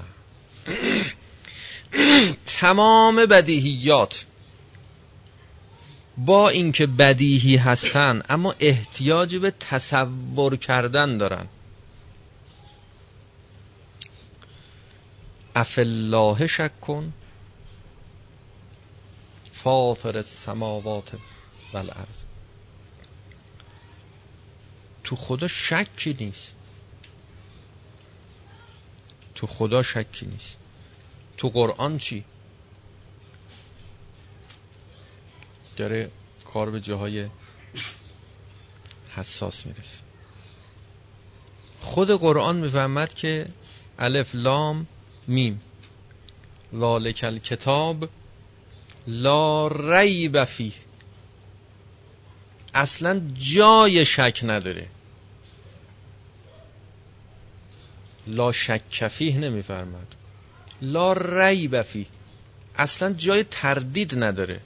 تمام 2.46 3.26
بدیهیات 3.26 4.26
با 6.18 6.50
اینکه 6.50 6.88
بدیهی 6.88 7.56
هستن 7.56 8.24
اما 8.30 8.56
احتیاج 8.60 9.36
به 9.36 9.52
تصور 9.52 10.56
کردن 10.56 11.18
دارن. 11.18 11.48
افالله 15.56 16.48
شک 16.48 16.82
کن 16.82 17.14
فاطر 19.54 20.18
السماوات 20.18 21.12
والارض. 21.74 22.24
تو 25.04 25.16
خدا 25.16 25.48
شکی 25.48 26.18
نیست. 26.20 26.56
تو 29.40 29.48
خدا 29.48 29.84
شکی 29.84 30.26
نیست. 30.26 30.58
تو 31.38 31.50
قرآن 31.50 31.98
چی؟ 31.98 32.24
داره 35.78 36.12
کار 36.46 36.72
به 36.72 36.80
جاهای 36.80 37.28
حساس 39.16 39.66
می‌رسه. 39.66 40.00
خود 41.80 42.12
قرآن 42.12 42.58
می‌فهمد 42.58 43.14
که 43.14 43.48
الف 44.00 44.36
لام 44.36 44.88
میم. 45.28 45.62
ذالک 46.76 47.24
الکتاب 47.24 48.10
لا 49.08 49.68
ریب 49.68 50.44
فیه. 50.44 50.74
اصلا 52.74 53.32
جای 53.34 54.06
شک 54.06 54.40
نداره. 54.44 54.88
لا 58.30 58.52
شک 58.52 58.90
کفیه 58.92 59.38
نمیفرماد. 59.38 60.16
لا 60.82 61.14
ریب 61.14 61.82
فیه. 61.82 62.06
اصلا 62.76 63.14
جای 63.14 63.44
تردید 63.44 64.24
نداره. 64.24 64.60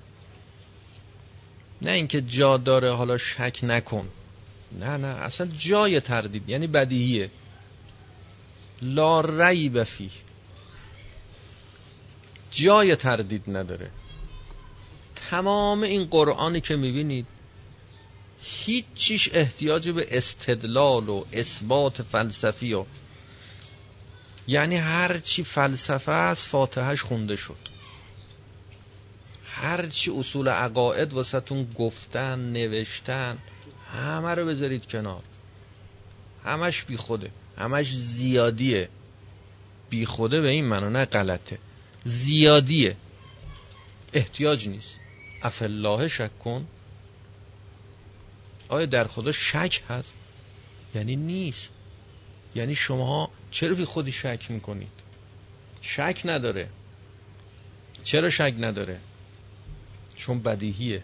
نه 1.82 1.92
اینکه 1.92 2.22
جا 2.22 2.58
داره 2.58 2.94
حالا 2.94 3.18
شک 3.18 3.60
نکن. 3.64 4.10
نه 4.80 4.98
نه 4.98 5.08
اصلا 5.08 5.48
جای 5.58 6.00
تردید 6.00 6.50
یعنی 6.50 6.68
بدیهیه. 6.68 7.30
لا 8.82 9.22
ریب 9.22 9.84
فیه. 9.84 10.10
جای 12.52 12.96
تردید 12.96 13.44
نداره. 13.48 13.90
تمام 15.30 15.84
این 15.84 16.06
قرآنی 16.06 16.62
که 16.62 16.76
می‌بینید 16.76 17.26
هیچ 18.42 18.86
چیش 18.96 19.30
احتیاج 19.34 19.90
به 19.90 20.08
استدلال 20.18 21.10
و 21.10 21.24
اثبات 21.34 22.02
فلسفی 22.02 22.74
و 22.74 22.86
یعنی 24.48 24.76
هر 24.76 25.18
چی 25.18 25.44
فلسفه 25.44 26.12
است 26.12 26.48
فاتحش 26.48 27.02
خونده 27.02 27.36
شد. 27.36 27.58
هر 29.46 29.88
چی 29.88 30.12
اصول 30.12 30.48
عقاید 30.48 31.14
واسهتون 31.14 31.74
گفتن 31.76 32.40
نوشتن 32.40 33.38
همه 33.94 34.34
رو 34.34 34.46
بذارید 34.46 34.86
کنار. 34.88 35.24
همش 36.46 36.84
بی 36.84 36.98
خوده 36.98 37.32
همش 37.58 37.92
زیادیه. 37.96 38.90
بی 39.90 40.06
خوده 40.06 40.42
به 40.42 40.50
این 40.50 40.66
منو 40.66 40.90
نه 40.90 41.06
غلطه. 41.06 41.58
زیادیه. 42.04 42.96
احتیاج 44.14 44.68
نیست. 44.70 44.96
افالله 45.44 46.08
شک 46.08 46.40
کن. 46.40 46.68
آیا 48.70 48.86
در 48.86 49.08
خدا 49.08 49.32
شک 49.32 49.84
هست؟ 49.90 50.14
یعنی 50.96 51.16
نیست. 51.16 51.70
یعنی 52.56 52.76
شما 52.76 53.32
چرا 53.54 53.76
بی 53.76 53.86
خودی 53.86 54.12
شک 54.12 54.52
می‌کنید؟ 54.52 54.92
شک 55.82 56.22
نداره. 56.26 56.70
چرا 58.04 58.30
شک 58.30 58.54
نداره؟ 58.60 59.00
چون 60.16 60.40
بدیهیه. 60.40 61.04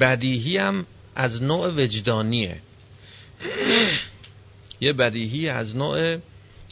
بدیهی 0.00 0.56
هم 0.56 0.86
از 1.14 1.42
نوع 1.42 1.82
وجدانیه. 1.82 2.60
یه 4.80 4.92
بدیهی 4.92 5.48
از 5.48 5.76
نوع 5.76 6.18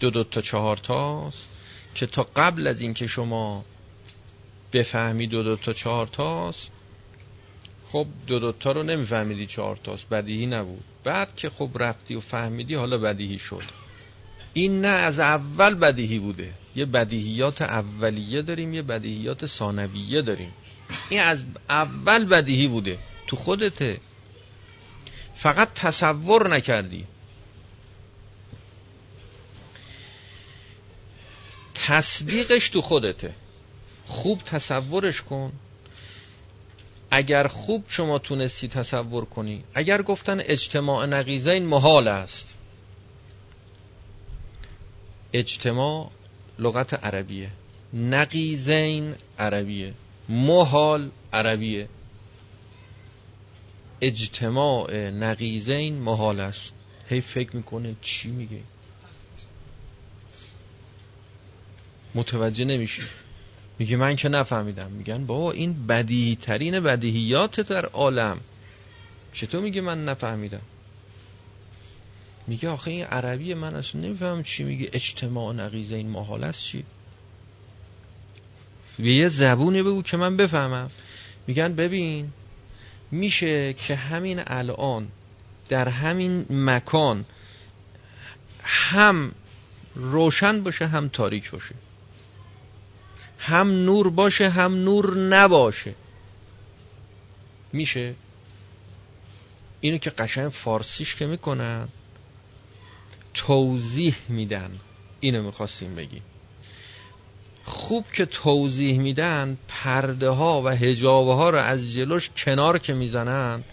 دو 0.01 0.11
دو 0.11 0.25
تا 0.25 0.41
چهار 0.41 0.77
تاست 0.77 1.49
که 1.95 2.07
تا 2.07 2.23
قبل 2.37 2.67
از 2.67 2.81
اینکه 2.81 3.07
شما 3.07 3.65
بفهمی 4.73 5.27
دو 5.27 5.43
دو 5.43 5.57
تا 5.57 5.73
چهار 5.73 6.07
تاست 6.07 6.71
خب 7.93 8.07
دو 8.27 8.39
دو 8.39 8.53
تا 8.53 8.73
رو 8.73 8.83
نمیفهمیدی 8.83 9.47
چهار 9.47 9.77
تاست 9.77 10.09
بدیهی 10.09 10.47
نبود. 10.47 10.85
بعد 11.05 11.37
که 11.37 11.51
خب 11.51 11.71
رفتی 11.75 12.15
و 12.15 12.21
فهمیدی 12.21 12.75
حالا 12.75 12.99
بدیهی 12.99 13.39
شد. 13.39 13.63
این 14.55 14.81
نه 14.81 14.89
از 14.89 15.19
اول 15.19 15.75
بدیهی 15.75 16.19
بوده. 16.19 16.53
یه 16.77 16.87
بدیهیات 16.87 17.63
اولیه 17.63 18.43
داریم 18.43 18.75
یه 18.75 18.83
بدیهیات 18.83 19.47
ثانویه 19.47 20.23
داریم. 20.23 20.53
این 21.09 21.21
از 21.21 21.45
اول 21.71 22.25
بدیهی 22.25 22.69
بوده. 22.69 22.99
تو 23.27 23.37
خودته. 23.37 24.01
فقط 25.35 25.75
تصور 25.75 26.49
نکردی. 26.49 27.07
تصدیقش 31.75 32.69
تو 32.69 32.81
خودته. 32.81 33.35
خوب 34.07 34.39
تصورش 34.39 35.23
کن. 35.23 35.53
اگر 37.15 37.47
خوب 37.47 37.85
شما 37.89 38.19
تونستی 38.19 38.69
تصور 38.69 39.25
کنی 39.25 39.65
اگر 39.75 40.03
گفتن 40.03 40.41
اجتماع 40.41 41.07
نقیزین 41.07 41.67
محال 41.67 42.09
است. 42.09 42.57
اجتماع 45.33 46.11
لغت 46.59 46.95
عربیه. 46.95 47.51
نقیزین 47.95 49.15
عربیه. 49.39 49.95
محال 50.29 51.11
عربیه. 51.33 51.89
اجتماع 54.01 55.11
نقیزین 55.11 55.99
محال 55.99 56.41
است. 56.41 56.75
هی 57.09 57.21
فکر 57.21 57.57
می‌کنه 57.57 57.97
چی 58.03 58.29
میگه؟ 58.31 58.61
متوجه 62.15 62.65
نمیشی. 62.65 63.03
میگه 63.83 63.97
من 63.97 64.17
که 64.17 64.29
نفهمیدم. 64.29 64.91
میگن 64.91 65.27
بابا 65.27 65.53
این 65.53 65.87
بدیهی 65.87 66.37
ترین 66.37 66.81
بدیهیات 66.81 67.61
در 67.61 67.87
عالم. 67.87 68.41
چطور 69.33 69.63
میگه 69.63 69.81
من 69.81 70.05
نفهمیدم؟ 70.05 70.61
میگه 72.47 72.69
آخه 72.69 72.91
این 72.91 73.05
عربی 73.05 73.55
من 73.55 73.75
اصلا 73.75 74.01
نمیفهم 74.01 74.43
چی 74.43 74.65
میگه. 74.65 74.91
اجتماع 74.93 75.55
نقیزه 75.55 75.97
این 75.97 76.09
محال 76.09 76.45
است 76.45 76.61
چی؟ 76.63 76.85
به 78.99 79.15
یه 79.15 79.29
زبونی 79.29 79.83
بگو 79.83 80.03
که 80.03 80.17
من 80.17 80.37
بفهمم. 80.37 80.91
میگن 81.47 81.75
ببین 81.75 82.33
میشه 83.11 83.73
که 83.73 83.95
همین 83.95 84.43
الان 84.47 85.09
در 85.69 85.89
همین 85.89 86.47
مکان 86.51 87.25
هم 88.63 89.33
روشن 89.95 90.63
باشه 90.63 90.87
هم 90.87 91.09
تاریک 91.09 91.51
باشه. 91.51 91.75
هم 93.43 93.85
نور 93.85 94.11
باشه 94.11 94.49
هم 94.49 94.75
نور 94.75 95.17
نباشه. 95.17 95.95
میشه؟ 97.73 98.15
اینو 99.81 99.99
که 99.99 100.11
قشنگ 100.11 100.49
فارسیش 100.49 101.15
که 101.15 101.27
می‌کنن 101.27 101.89
توضیح 103.35 104.15
میدن. 104.29 104.71
اینو 105.21 105.43
می‌خواستیم 105.43 105.95
بگیم. 105.95 106.23
خوب 107.65 108.05
که 108.13 108.27
توضیح 108.27 108.99
میدن 108.99 109.59
پرده 109.69 110.29
ها 110.29 110.63
و 110.63 110.69
هجابه 110.69 111.35
ها 111.35 111.51
رو 111.51 111.59
از 111.59 111.93
جلوش 111.93 112.31
کنار 112.37 112.79
که 112.79 112.95
می‌زنن. 112.95 113.65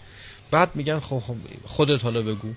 بعد 0.50 0.76
میگن 0.76 1.00
خب, 1.00 1.18
خب، 1.18 1.36
خودت 1.64 2.04
حالا 2.04 2.22
بگو. 2.22 2.54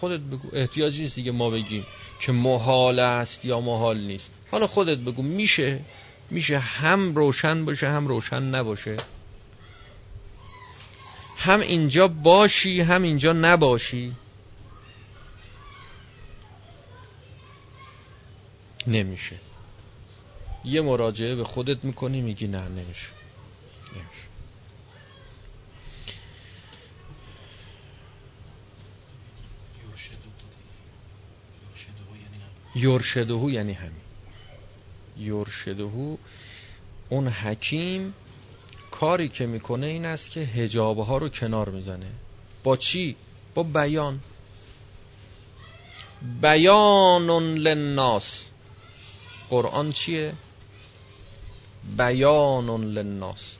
خودت 0.00 0.20
بگو. 0.20 0.48
احتیاجی 0.52 1.02
نیست 1.02 1.16
دیگه 1.16 1.30
ما 1.30 1.50
بگیم 1.50 1.86
که 2.20 2.32
محال 2.32 2.98
است 2.98 3.44
یا 3.44 3.60
محال 3.60 3.98
نیست. 3.98 4.30
حالا 4.50 4.66
خودت 4.66 4.98
بگو. 4.98 5.22
میشه؟ 5.22 5.80
میشه 6.34 6.58
هم 6.58 7.14
روشن 7.14 7.64
باشه 7.64 7.88
هم 7.88 8.08
روشن 8.08 8.42
نباشه. 8.42 8.96
هم 11.36 11.60
اینجا 11.60 12.08
باشی 12.08 12.80
هم 12.80 13.02
اینجا 13.02 13.32
نباشی. 13.32 14.16
نمیشه. 18.86 19.36
یه 20.64 20.80
مراجعه 20.80 21.34
به 21.34 21.44
خودت 21.44 21.84
می‌کنی 21.84 22.20
میگی 22.20 22.46
نه 22.46 22.68
نمیشه. 22.68 23.08
نمیشه. 23.92 24.28
یورشدهو 32.74 33.50
یعنی 33.50 33.72
همین. 33.72 34.03
یورشدهو 35.18 36.16
اون 37.08 37.28
حکیم 37.28 38.14
کاری 38.90 39.28
که 39.28 39.46
می‌کنه 39.46 39.86
این 39.86 40.04
است 40.04 40.30
که 40.30 40.40
هجابه 40.40 41.04
ها 41.04 41.18
رو 41.18 41.28
کنار 41.28 41.68
می‌زنه. 41.68 42.10
با 42.62 42.76
چی؟ 42.76 43.16
با 43.54 43.62
بیان. 43.62 44.20
بیان 46.40 47.30
للناس. 47.54 48.48
قرآن 49.50 49.92
چیه؟ 49.92 50.32
بیان 51.96 52.84
للناس. 52.84 53.56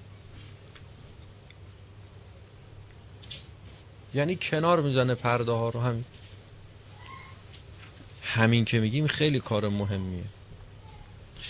یعنی 4.14 4.36
کنار 4.36 4.80
می‌زنه 4.80 5.14
پرده 5.14 5.52
ها 5.52 5.68
رو. 5.68 5.80
همین. 5.80 6.04
همین 8.22 8.64
که 8.64 8.80
میگیم 8.80 9.06
خیلی 9.06 9.40
کار 9.40 9.68
مهمیه. 9.68 10.24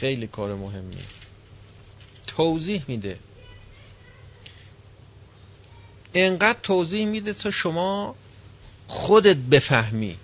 خیلی 0.01 0.27
کار 0.27 0.55
مهمیه. 0.55 1.05
توضیح 2.27 2.83
میده. 2.89 3.19
انقدر 6.15 6.59
توضیح 6.63 7.07
میده 7.07 7.33
تا 7.33 7.51
شما 7.51 8.15
خودت 8.89 9.37
بفهمی. 9.37 10.17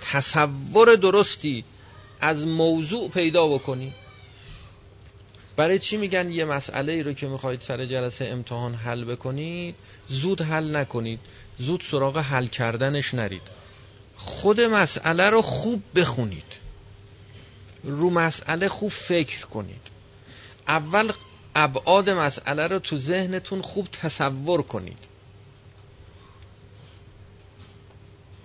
تصور 0.00 0.94
درستی 0.94 1.64
از 2.20 2.46
موضوع 2.46 3.10
پیدا 3.10 3.48
بکنی. 3.48 3.92
برای 5.56 5.78
چی 5.78 5.96
میگن 5.96 6.32
یه 6.32 6.44
مسئله 6.44 6.92
ای 6.92 7.02
رو 7.02 7.12
که 7.12 7.26
می‌خواید 7.26 7.60
سر 7.60 7.86
جلسه 7.86 8.24
امتحان 8.24 8.74
حل 8.74 9.04
بکنید 9.04 9.74
زود 10.08 10.42
حل 10.42 10.76
نکنید 10.76 11.20
زود 11.58 11.80
سراغ 11.80 12.18
حل 12.18 12.46
کردنش 12.46 13.14
نرید. 13.14 13.42
خود 14.16 14.60
مسئله 14.60 15.30
رو 15.30 15.42
خوب 15.42 15.82
بخونید. 15.94 16.63
رو 17.84 18.10
مسئله 18.10 18.68
خوب 18.68 18.90
فکر 18.90 19.46
کنید. 19.46 19.90
اول 20.68 21.12
ابعاد 21.54 22.10
مسئله 22.10 22.66
رو 22.66 22.78
تو 22.78 22.96
ذهنتون 22.96 23.62
خوب 23.62 23.88
تصور 23.92 24.62
کنید. 24.62 24.98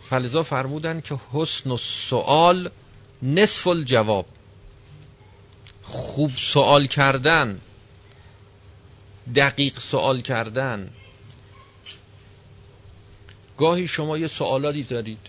فلزا 0.09 0.43
فرمودن 0.43 1.01
که 1.01 1.19
حسن 1.33 1.71
و 1.71 1.77
سوال 1.77 2.71
نصف 3.21 3.67
الجواب. 3.67 4.25
خوب 5.83 6.31
سوال 6.35 6.87
کردن 6.87 7.61
دقیق 9.35 9.79
سوال 9.79 10.21
کردن. 10.21 10.89
گاهی 13.57 13.87
شما 13.87 14.17
یه 14.17 14.27
سوالاتی 14.27 14.83
دارید 14.83 15.27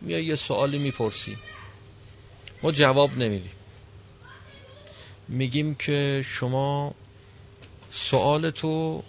میای 0.00 0.24
یه 0.24 0.36
سوالی 0.36 0.78
می‌پرسی. 0.78 1.38
ما 2.62 2.72
جواب 2.72 3.18
نمیدیم. 3.18 3.52
میگیم 5.28 5.74
که 5.74 6.22
شما 6.26 6.94
سوال 7.90 8.50
تو 8.50 9.02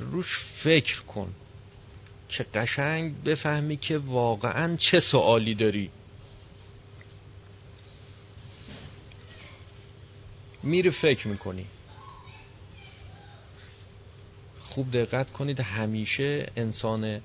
روش 0.00 0.38
فکر 0.38 1.02
کن 1.02 1.34
که 2.28 2.46
قشنگ 2.54 3.22
بفهمی 3.24 3.76
که 3.76 3.98
واقعا 3.98 4.76
چه 4.76 5.00
سوالی 5.00 5.54
داری. 5.54 5.90
میری 10.62 10.90
فکر 10.90 11.28
می‌کنی. 11.28 11.66
خوب 14.60 14.90
دقت 14.90 15.32
کنید 15.32 15.60
همیشه 15.60 16.52
انسان 16.56 17.20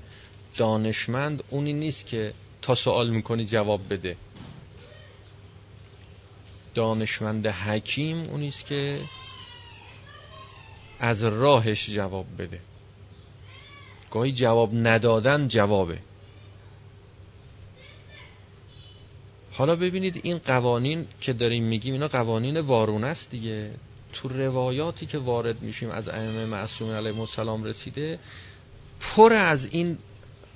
دانشمند 0.58 1.44
اونی 1.50 1.74
نیست 1.74 2.06
که 2.06 2.34
تا 2.62 2.76
سوال 2.76 3.10
می‌کنی 3.10 3.46
جواب 3.46 3.94
بده. 3.94 4.18
دانشمند 6.78 7.47
حکیم 7.47 8.23
اونیست 8.23 8.65
که 8.65 8.99
از 10.99 11.23
راهش 11.23 11.89
جواب 11.89 12.25
بده. 12.38 12.59
گاهی 14.11 14.32
جواب 14.32 14.69
ندادن 14.73 15.47
جوابه. 15.47 15.97
حالا 19.51 19.75
ببینید 19.75 20.19
این 20.23 20.38
قوانین 20.38 21.07
که 21.21 21.34
داریم 21.34 21.63
میگیم 21.63 21.93
اینا 21.93 22.07
قوانین 22.07 22.59
وارونه 22.59 23.07
است 23.07 23.32
دیگه. 23.32 23.71
تو 24.13 24.30
روایاتی 24.30 25.05
که 25.05 25.17
وارد 25.17 25.61
میشیم 25.61 25.89
از 25.89 26.09
ائمه 26.09 26.45
معصومین 26.45 26.93
علیهم 26.93 27.19
السلام 27.19 27.63
رسیده 27.63 28.19
پر 28.99 29.34
از 29.34 29.73
این 29.73 29.97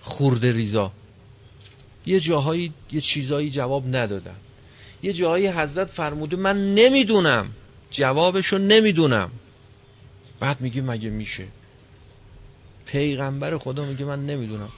خورده 0.01 0.51
ریزا. 0.51 0.91
یه 2.05 2.19
جاهایی 2.19 2.73
یه 2.91 3.01
چیزایی 3.01 3.49
جواب 3.49 3.95
ندادن. 3.95 4.35
یه 5.03 5.13
جایی 5.13 5.47
حضرت 5.47 5.87
فرموده 5.87 6.37
من 6.37 6.75
نمی‌دونم. 6.75 7.49
جوابشو 7.91 8.57
نمی‌دونم. 8.57 9.31
بعد 10.39 10.61
میگه 10.61 10.81
مگه 10.81 11.09
میشه؟ 11.09 11.47
پیغمبر 12.85 13.57
خدا 13.57 13.85
میگه 13.85 14.05
من 14.05 14.25
نمی‌دونم. 14.25 14.69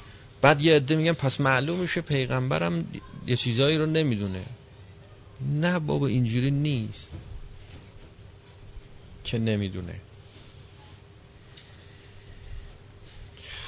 بعد 0.41 0.61
یه 0.61 0.75
عده 0.75 0.95
میگن 0.95 1.13
پس 1.13 1.41
معلوم 1.41 1.79
میشه 1.79 2.01
پیغمبرم 2.01 2.87
یه 3.27 3.35
چیزایی 3.35 3.77
رو 3.77 3.85
نمی‌دونه. 3.85 4.45
نه 5.41 5.79
بابا 5.79 6.07
اینجوری 6.07 6.51
نیست 6.51 7.09
که 9.23 9.39
نمی‌دونه. 9.39 9.95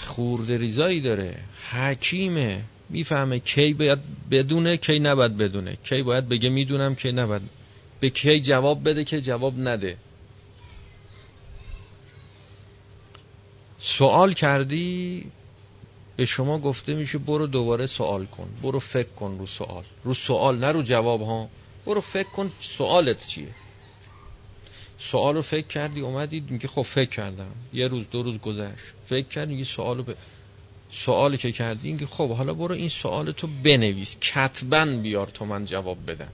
خورد 0.05 0.51
ریزایی 0.51 1.01
داره. 1.01 1.39
حکیمه. 1.71 2.63
می‌فهمه 2.89 3.39
کی 3.39 3.73
باید 3.73 3.99
بدونه 4.31 4.77
کی 4.77 4.99
نباید 4.99 5.37
بدونه. 5.37 5.77
کی 5.83 6.01
باید 6.01 6.29
بگه 6.29 6.49
می‌دونم 6.49 6.95
کی 6.95 7.11
نباید. 7.11 7.41
به 7.99 8.09
کی 8.09 8.39
جواب 8.39 8.89
بده 8.89 9.03
که 9.03 9.21
جواب 9.21 9.59
نده. 9.59 9.97
سوال 13.79 14.33
کردی 14.33 15.25
به 16.17 16.25
شما 16.25 16.59
گفته 16.59 16.93
میشه 16.93 17.17
برو 17.17 17.47
دوباره 17.47 17.85
سوال 17.85 18.25
کن. 18.25 18.49
برو 18.63 18.79
فکر 18.79 19.09
کن 19.09 19.37
رو 19.39 19.47
سوال. 19.47 19.83
رو 20.03 20.13
سوال 20.13 20.57
نه 20.57 20.71
رو 20.71 20.81
جواب 20.81 21.21
ها. 21.21 21.49
برو 21.85 22.01
فکر 22.01 22.29
کن 22.29 22.51
سوالت 22.59 23.27
چیه. 23.27 23.47
سوال 24.99 25.35
رو 25.35 25.41
فکر 25.41 25.67
کردی 25.67 26.01
اومدی 26.01 26.43
میگه 26.49 26.67
خب 26.67 26.81
فکر 26.81 27.09
کردم. 27.09 27.51
یه 27.73 27.87
روز 27.87 28.09
دو 28.09 28.23
روز 28.23 28.37
گذشت. 28.37 28.85
فکر 29.05 29.27
کردی 29.27 29.53
میگه 29.53 29.65
سوالو 29.65 30.03
ب... 30.03 30.15
سوالی 30.95 31.37
که 31.37 31.51
کردی 31.51 31.87
اینکه 31.87 32.05
خب 32.05 32.31
حالا 32.31 32.53
برو 32.53 32.75
این 32.75 32.89
سوال 32.89 33.31
تو 33.31 33.47
بنویس. 33.63 34.17
کتبا 34.19 34.85
بیار 34.85 35.27
تو 35.27 35.45
من 35.45 35.65
جواب 35.65 36.11
بدم. 36.11 36.31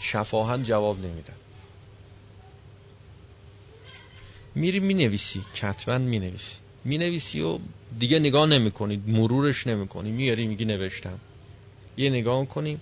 شفاهن 0.00 0.62
جواب 0.62 0.98
نمیدم. 0.98 1.34
میری 4.54 4.80
می‌نویسی. 4.80 5.42
کتبا 5.54 5.98
می‌نویسی. 5.98 6.56
می‌نویسی 6.84 7.40
و 7.40 7.58
دیگه 7.98 8.18
نگاه 8.18 8.46
نمی 8.46 8.70
کنید 8.70 9.08
مرورش 9.08 9.66
نمی 9.66 9.88
کنی 9.88 10.10
میاری 10.10 10.46
میگی 10.46 10.64
نوشتم. 10.64 11.18
یه 11.96 12.10
نگاه 12.10 12.46
کنیم. 12.46 12.80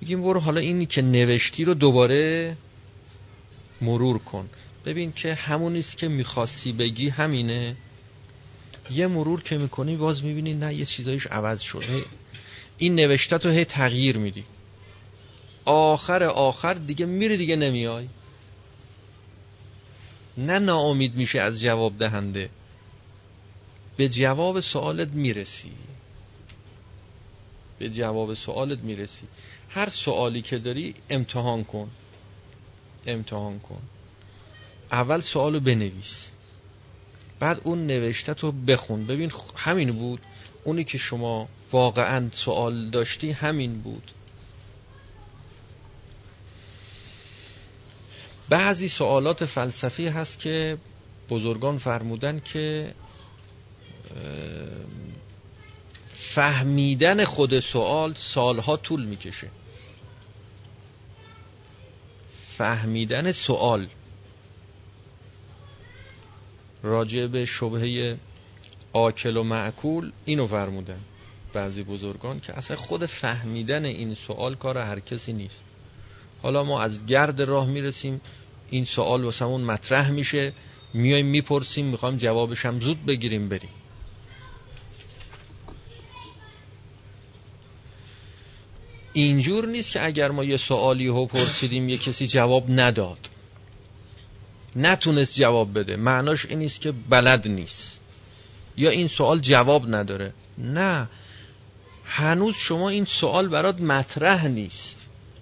میگیم 0.00 0.22
برو 0.22 0.40
حالا 0.40 0.60
اینی 0.60 0.86
که 0.86 1.02
نوشتی 1.02 1.64
رو 1.64 1.74
دوباره 1.74 2.56
مرور 3.80 4.18
کن. 4.18 4.48
ببین 4.84 5.12
که 5.12 5.34
همونیست 5.34 5.98
که 5.98 6.08
می‌خواستی 6.08 6.72
بگی 6.72 7.08
همینه. 7.08 7.76
یه 8.90 9.06
مرور 9.06 9.42
که 9.42 9.58
می‌کنی 9.58 9.96
باز 9.96 10.24
می‌بینی 10.24 10.54
نه 10.54 10.74
یه 10.74 10.84
چیزایش 10.84 11.26
عوض 11.26 11.60
شده. 11.60 12.04
این 12.78 12.94
نوشته 12.94 13.38
تو 13.38 13.50
هی 13.50 13.64
تغییر 13.64 14.16
میدی. 14.16 14.44
آخر 15.64 16.24
آخر 16.24 16.74
دیگه 16.74 17.06
میری 17.06 17.36
دیگه 17.36 17.56
نمیای 17.56 18.08
نه 20.38 20.58
ناامید 20.58 21.14
میشه 21.14 21.40
از 21.40 21.60
جواب 21.60 21.98
دهنده. 21.98 22.50
به 23.96 24.08
جواب 24.08 24.60
سوالت 24.60 25.08
می‌رسی. 25.08 25.72
به 27.78 27.90
جواب 27.90 28.34
سوالت 28.34 28.78
می‌رسی. 28.78 29.26
هر 29.70 29.88
سوالی 29.88 30.42
که 30.42 30.58
داری 30.58 30.94
امتحان 31.10 31.64
کن. 31.64 31.90
امتحان 33.06 33.58
کن. 33.58 33.82
اول 34.92 35.20
سوالو 35.20 35.60
بنویس. 35.60 36.31
بعد 37.42 37.60
اون 37.64 37.86
نوشته 37.86 38.34
تو 38.34 38.52
بخون. 38.52 39.06
ببین 39.06 39.32
همین 39.56 39.92
بود. 39.92 40.20
اونی 40.64 40.84
که 40.84 40.98
شما 40.98 41.48
واقعا 41.72 42.28
سوال 42.32 42.90
داشتی 42.90 43.30
همین 43.30 43.82
بود. 43.82 44.10
بعضی 48.48 48.88
سوالات 48.88 49.44
فلسفی 49.44 50.08
هست 50.08 50.38
که 50.38 50.78
بزرگان 51.30 51.78
فرمودن 51.78 52.40
که 52.40 52.94
فهمیدن 56.14 57.24
خود 57.24 57.60
سوال 57.60 58.14
سالها 58.14 58.76
طول 58.76 59.04
می‌کشه. 59.04 59.48
فهمیدن 62.56 63.32
سوال. 63.32 63.88
راجع 66.82 67.26
به 67.26 67.44
شبهه 67.44 68.16
آکل 68.92 69.36
و 69.36 69.42
معکول 69.42 70.12
اینو 70.24 70.46
فرمودن 70.46 71.00
بعضی 71.52 71.82
بزرگان 71.82 72.40
که 72.40 72.58
اصلا 72.58 72.76
خود 72.76 73.06
فهمیدن 73.06 73.84
این 73.84 74.14
سوال 74.14 74.54
کار 74.54 74.78
هر 74.78 75.00
کسی 75.00 75.32
نیست. 75.32 75.62
حالا 76.42 76.64
ما 76.64 76.82
از 76.82 77.06
گرد 77.06 77.42
راه 77.42 77.66
می‌رسیم 77.66 78.20
این 78.70 78.84
سوال 78.84 79.24
واسمون 79.24 79.60
مطرح 79.60 80.10
میشه 80.10 80.52
میایم 80.94 81.26
می‌پرسیم 81.26 81.86
می‌خوایم 81.86 82.16
جوابش 82.16 82.66
هم 82.66 82.80
زود 82.80 83.06
بگیریم 83.06 83.48
بریم. 83.48 83.70
اینجور 89.12 89.66
نیست 89.66 89.92
که 89.92 90.06
اگر 90.06 90.30
ما 90.30 90.44
یه 90.44 90.56
سوالی 90.56 91.06
رو 91.06 91.26
پرسیدیم 91.26 91.88
یه 91.88 91.98
کسی 91.98 92.26
جواب 92.26 92.64
نداد. 92.68 93.28
نتونست 94.76 95.36
جواب 95.40 95.78
بده. 95.78 95.96
معناش 95.96 96.46
این 96.46 96.58
نیست 96.58 96.80
که 96.80 96.92
بلد 96.92 97.48
نیست. 97.48 98.00
یا 98.76 98.90
این 98.90 99.08
سوال 99.08 99.40
جواب 99.40 99.94
نداره. 99.94 100.32
نه. 100.58 101.08
هنوز 102.04 102.56
شما 102.56 102.88
این 102.88 103.04
سوال 103.04 103.48
برات 103.48 103.80
مطرح 103.80 104.48
نیست. 104.48 104.96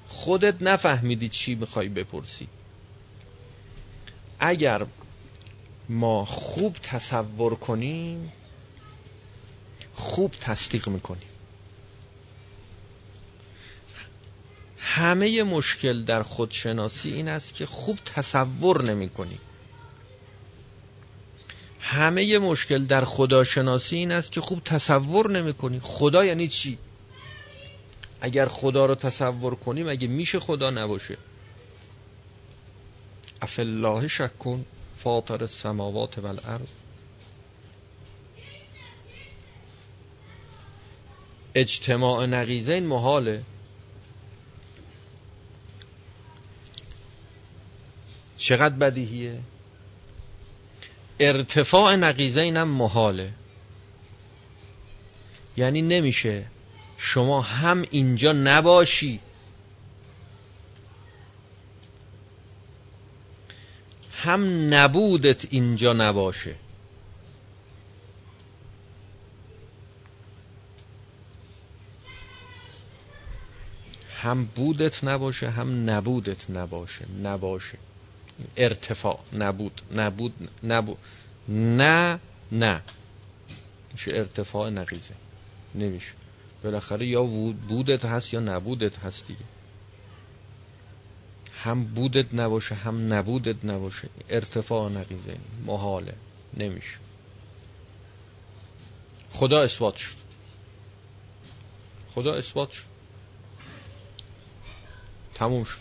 خودت 0.09 0.55
نفهمیدی 0.62 1.28
چی 1.28 1.55
می‌خوای 1.55 1.89
بپرسی. 1.89 2.49
اگر 4.39 4.87
ما 5.89 6.24
خوب 6.24 6.76
تصور 6.83 7.55
کنیم 7.55 8.33
خوب 9.95 10.35
تصدیق 10.41 10.89
می‌کنیم. 10.89 11.30
همه 14.93 15.43
مشکل 15.43 16.03
در 16.05 16.22
خودشناسی 16.22 17.12
این 17.12 17.28
است 17.28 17.55
که 17.55 17.66
خوب 17.66 17.99
تصور 18.05 18.82
نمی 18.82 19.09
کنی. 19.09 19.38
همه 21.80 22.38
مشکل 22.38 22.84
در 22.84 23.05
خداشناسی 23.05 23.97
این 23.97 24.12
است 24.12 24.32
که 24.32 24.41
خوب 24.41 24.64
تصور 24.64 25.30
نمی 25.30 25.53
کنی. 25.53 25.80
خدا 25.82 26.24
یعنی 26.24 26.49
چی؟ 26.49 26.78
اگر 28.20 28.49
خدا 28.49 28.86
رو 28.86 28.95
تصور 28.95 29.55
کنیم 29.55 29.88
اگه 29.88 30.09
میشه 30.09 30.41
خدا 30.41 30.70
نباشه. 30.70 31.16
افالله 33.43 34.09
شک 34.09 34.38
کن 34.38 34.64
فاطر 34.97 35.41
السماوات 35.41 36.18
والارض. 36.18 36.68
اجتماع 41.55 42.26
نقیزین 42.26 42.86
محاله. 42.86 43.43
چقدر 48.41 48.74
بدیهیه؟ 48.74 49.41
ارتفاع 51.20 51.97
نقیزه 51.97 52.41
اینم 52.41 52.68
محاله. 52.68 53.32
یعنی 55.57 55.82
نمیشه 55.82 56.47
شما 56.99 57.41
هم 57.41 57.84
اینجا 57.91 58.32
نباشی. 58.32 59.20
هم 64.12 64.74
نبودت 64.74 65.47
اینجا 65.51 65.93
نباشه. 65.93 66.55
هم 74.14 74.45
بودت 74.45 75.05
نباشه 75.05 75.51
هم 75.51 75.91
نبودت 75.91 76.51
نباشه 76.51 77.07
نباشه. 77.22 77.78
ارتفاع. 78.57 79.18
نبود. 79.32 79.82
نبود. 79.93 80.49
نبود. 80.62 80.99
نه 81.49 82.20
نه. 82.53 82.82
میشه 83.93 84.12
ارتفاع 84.14 84.70
نقیزه. 84.70 85.14
نمیشه. 85.74 86.12
بالاخره 86.64 87.07
یا 87.07 87.22
بودت 87.68 88.05
هست 88.05 88.34
یا 88.34 88.41
نبودت 88.41 88.99
هست 88.99 89.26
دیگه. 89.26 89.45
هم 91.62 91.84
بودت 91.84 92.34
نباشه 92.34 92.74
هم 92.74 93.12
نبودت 93.12 93.64
نباشه. 93.64 94.09
ارتفاع 94.30 94.91
نقیزه. 94.91 95.36
محاله. 95.66 96.14
نمیشه. 96.57 96.97
خدا 99.32 99.62
اثبات 99.62 99.97
شد. 99.97 100.16
خدا 102.14 102.34
اثبات 102.34 102.70
شد. 102.70 102.84
تموم 105.34 105.64
شد. 105.64 105.78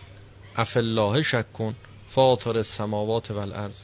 افالله 0.55 1.22
شک 1.22 1.53
کن. 1.53 1.76
فاطر 2.10 2.57
السماوات 2.57 3.32
والارض. 3.32 3.76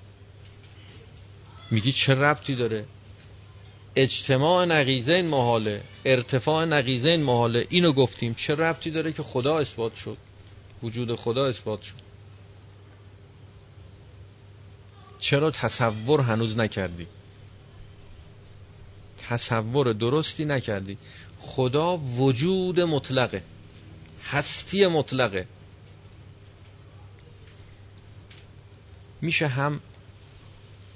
میگی 1.71 1.91
چه 1.91 2.13
ربطی 2.13 2.55
داره؟ 2.55 2.85
اجتماع 3.95 4.65
نقیزین 4.65 5.27
محاله 5.27 5.81
ارتفاع 6.05 6.65
نقیزین 6.65 7.23
محاله 7.23 7.67
اینو 7.69 7.93
گفتیم. 7.93 8.33
چه 8.33 8.55
ربطی 8.55 8.91
داره 8.91 9.11
که 9.11 9.23
خدا 9.23 9.57
اثبات 9.57 9.95
شد؟ 9.95 10.17
وجود 10.83 11.15
خدا 11.15 11.45
اثبات 11.45 11.81
شد. 11.81 12.05
چرا 15.19 15.51
تصور 15.51 16.21
هنوز 16.21 16.57
نکردی؟ 16.57 17.07
تصور 19.29 19.93
درستی 19.93 20.45
نکردی. 20.45 20.97
خدا 21.39 21.97
وجود 21.97 22.79
مطلقه 22.79 23.43
هستی 24.23 24.87
مطلقه. 24.87 25.47
میشه 29.25 29.47
هم 29.47 29.79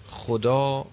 خدا 0.09 0.85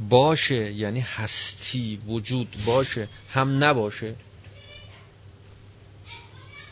باشه 0.00 0.72
یعنی 0.72 1.00
هستی 1.00 1.96
وجود 2.06 2.56
باشه 2.66 3.08
هم 3.30 3.64
نباشه. 3.64 4.14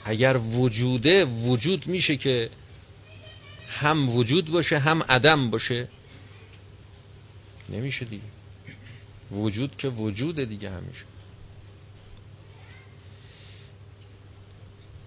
اگر 0.04 0.36
وجوده 0.36 1.24
وجود 1.24 1.86
میشه 1.86 2.16
که 2.16 2.50
هم 3.68 4.08
وجود 4.08 4.50
باشه 4.50 4.78
هم 4.78 5.02
عدم 5.02 5.50
باشه. 5.50 5.88
نمیشه 7.68 8.04
دیگه. 8.04 8.22
وجود 9.30 9.76
که 9.76 9.88
وجود 9.88 10.40
دیگه 10.40 10.70
همیشه. 10.70 11.04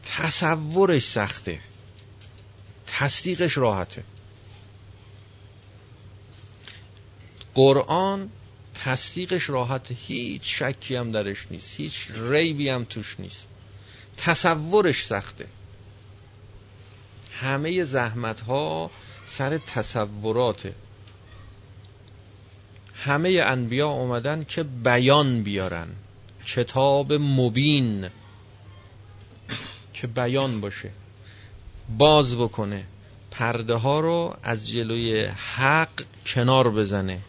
تصورش 0.04 1.04
سخته. 1.04 1.60
تصدیقش 2.88 3.58
راحته. 3.58 4.04
قرآن 7.58 8.30
تصدیقش 8.76 9.50
راحته 9.50 9.96
هیچ 10.08 10.42
شکی 10.44 10.96
هم 10.96 11.12
درش 11.12 11.48
نیست 11.52 11.80
هیچ 11.80 12.12
ریبی 12.16 12.70
هم 12.70 12.84
توش 12.84 13.20
نیست. 13.20 13.48
تصورش 14.18 15.06
سخته. 15.06 15.46
همه 17.32 17.84
زحمت 17.84 18.40
ها 18.40 18.92
سر 19.26 19.58
تصوراته. 19.58 20.74
همه 22.96 23.42
انبیا 23.46 23.88
اومدن 23.88 24.44
که 24.44 24.64
بیان 24.64 25.44
بیارن. 25.44 25.88
کتاب 26.46 27.14
مبین 27.14 28.10
که 29.94 30.08
بیان 30.08 30.62
باشه. 30.62 30.92
باز 31.98 32.38
بکنه. 32.38 32.84
پرده 33.32 33.76
ها 33.76 34.00
رو 34.00 34.36
از 34.44 34.70
جلوی 34.70 35.26
حق 35.26 36.04
کنار 36.26 36.70
بزنه. 36.70 37.20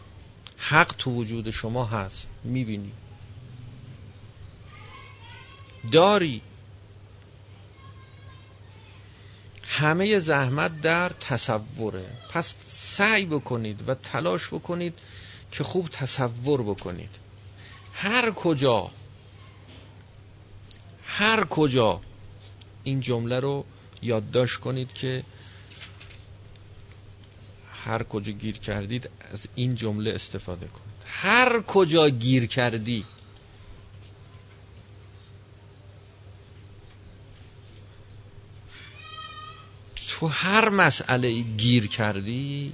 حق 0.59 0.95
تو 0.97 1.11
وجود 1.11 1.49
شما 1.49 1.85
هست. 1.85 2.29
می‌بینی. 2.43 2.91
داری. 5.91 6.41
همه 9.63 10.19
زحمت 10.19 10.81
در 10.81 11.09
تصوره. 11.09 12.05
پس 12.29 12.55
سعی 12.67 13.25
بکنید 13.25 13.89
و 13.89 13.95
تلاش 13.95 14.47
بکنید 14.47 14.93
که 15.51 15.63
خوب 15.63 15.89
تصور 15.89 16.61
بکنید. 16.63 17.09
هر 17.93 18.31
کجا 18.31 18.91
هر 21.05 21.45
کجا 21.45 22.01
این 22.83 23.01
جمله 23.01 23.39
رو 23.39 23.65
یادداشت 24.01 24.59
کنید 24.59 24.93
که 24.93 25.23
هر 27.85 28.03
کجا 28.03 28.31
گیر 28.31 28.57
کردید 28.57 29.09
از 29.31 29.47
این 29.55 29.75
جمله 29.75 30.11
استفاده 30.11 30.67
کنید. 30.67 30.99
هر 31.05 31.61
کجا 31.61 32.09
گیر 32.09 32.45
کردی. 32.45 33.05
تو 40.19 40.27
هر 40.27 40.69
مسئله 40.69 41.41
گیر 41.41 41.87
کردی 41.87 42.73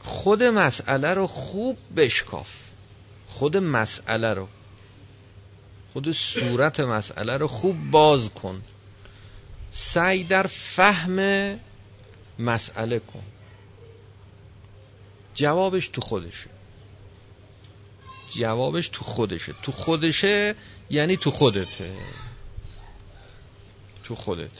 خود 0.00 0.42
مسئله 0.42 1.14
رو 1.14 1.26
خوب 1.26 1.78
بشکاف. 1.96 2.50
خود 3.26 3.56
مسئله 3.56 4.34
رو 4.34 4.48
خود 5.92 6.12
صورت 6.12 6.80
مسئله 6.80 7.36
رو 7.36 7.46
خوب 7.46 7.90
باز 7.90 8.30
کن. 8.30 8.62
سعی 9.72 10.24
در 10.24 10.46
فهم 10.46 11.18
مسئله 12.38 12.98
کن. 12.98 13.22
جوابش 15.34 15.88
تو 15.88 16.00
خودشه. 16.00 16.50
جوابش 18.36 18.88
تو 18.88 19.04
خودشه. 19.04 19.54
تو 19.62 19.72
خودشه 19.72 20.54
یعنی 20.90 21.16
تو 21.16 21.30
خودته. 21.30 21.96
تو 24.04 24.14
خودت. 24.14 24.50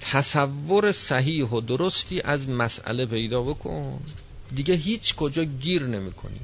تصور 0.00 0.92
صحیح 0.92 1.46
و 1.46 1.60
درستی 1.60 2.20
از 2.20 2.48
مسئله 2.48 3.06
پیدا 3.06 3.42
بکن. 3.42 4.00
دیگه 4.54 4.74
هیچ 4.74 5.14
کجا 5.14 5.44
گیر 5.44 5.82
نمی 5.82 6.12
کنی 6.12 6.40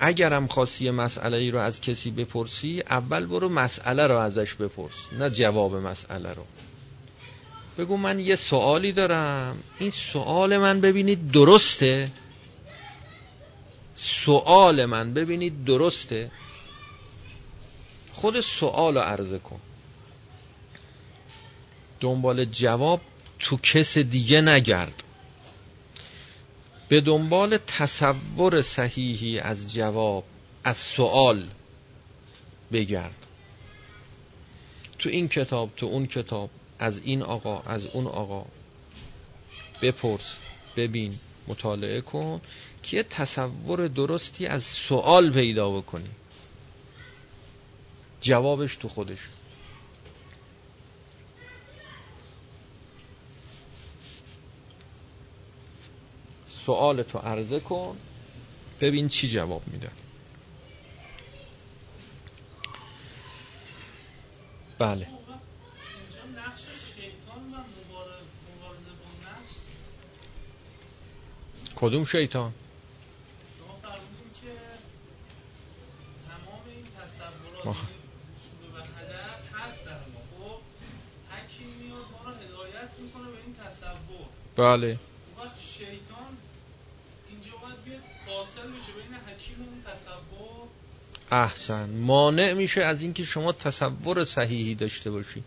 اگرم 0.00 0.46
خواستی 0.46 0.90
مسئله 0.90 1.36
ای 1.36 1.50
رو 1.50 1.58
از 1.58 1.80
کسی 1.80 2.10
بپرسی 2.10 2.82
اول 2.90 3.26
برو 3.26 3.48
مسئله 3.48 4.06
رو 4.06 4.16
ازش 4.18 4.54
بپرس 4.54 5.12
نه 5.12 5.30
جواب 5.30 5.74
مسئله 5.74 6.32
رو. 6.32 6.44
بگو 7.78 7.96
من 7.96 8.20
یه 8.20 8.36
سوالی 8.36 8.92
دارم. 8.92 9.58
این 9.78 9.90
سوال 9.90 10.58
من 10.58 10.80
ببینید 10.80 11.30
درسته؟ 11.30 12.10
سوال 13.96 14.84
من 14.84 15.14
ببینید 15.14 15.64
درسته؟ 15.64 16.30
خود 18.12 18.40
سوال 18.40 18.94
رو 18.94 19.00
عرضه 19.00 19.38
کن. 19.38 19.60
دنبال 22.00 22.44
جواب 22.44 23.00
تو 23.38 23.56
کس 23.56 23.98
دیگه 23.98 24.40
نگرد. 24.40 25.04
به 26.88 27.00
دنبال 27.00 27.58
تصور 27.66 28.62
صحیحی 28.62 29.38
از 29.38 29.72
جواب 29.74 30.24
از 30.64 30.76
سوال 30.76 31.46
بگرد. 32.72 33.26
تو 34.98 35.08
این 35.08 35.28
کتاب 35.28 35.70
تو 35.76 35.86
اون 35.86 36.06
کتاب 36.06 36.50
از 36.78 37.00
این 37.04 37.22
آقا 37.22 37.60
از 37.60 37.86
اون 37.86 38.06
آقا 38.06 38.46
بپرس 39.82 40.38
ببین 40.76 41.18
مطالعه 41.48 42.00
کن 42.00 42.40
که 42.82 43.02
تصور 43.02 43.88
درستی 43.88 44.46
از 44.46 44.64
سوال 44.64 45.32
پیدا 45.32 45.70
بکنی. 45.70 46.10
جوابش 48.20 48.76
تو 48.76 48.88
خودش. 48.88 49.18
سوال 56.68 57.02
تو 57.02 57.18
عرضه 57.18 57.60
کن 57.60 57.96
ببین 58.80 59.08
چی 59.08 59.28
جواب 59.28 59.62
میده. 59.66 59.90
بله. 64.78 65.08
کدوم 71.76 72.04
شیطان؟ 72.04 72.52
ما 77.64 77.72
و 77.72 77.74
هدف 78.98 79.54
هست 79.54 79.84
در 79.84 79.92
ما 79.92 80.20
خب 80.38 80.60
حکیم 81.30 81.68
میاد 81.68 82.06
ما 82.12 82.30
رو 82.30 82.36
هدایت 82.36 82.90
می‌کنه 82.98 83.30
به 83.30 83.38
این 83.46 83.54
تصور 83.54 84.26
بله 84.56 84.98
وقت 85.38 85.60
شیطان 85.78 86.36
اینجا 87.28 87.56
باید 87.56 87.84
بیاد 87.84 88.00
فاصل 88.26 88.62
بشه 88.62 88.92
بین 88.92 89.14
حکیم 89.14 89.14
و 89.14 89.16
اون 89.16 89.16
تصور 89.16 89.37
احسن. 91.30 91.90
مانع 91.90 92.52
میشه 92.52 92.80
از 92.82 93.02
اینکه 93.02 93.24
شما 93.24 93.52
تصور 93.52 94.24
صحیحی 94.24 94.74
داشته 94.74 95.10
باشی. 95.10 95.44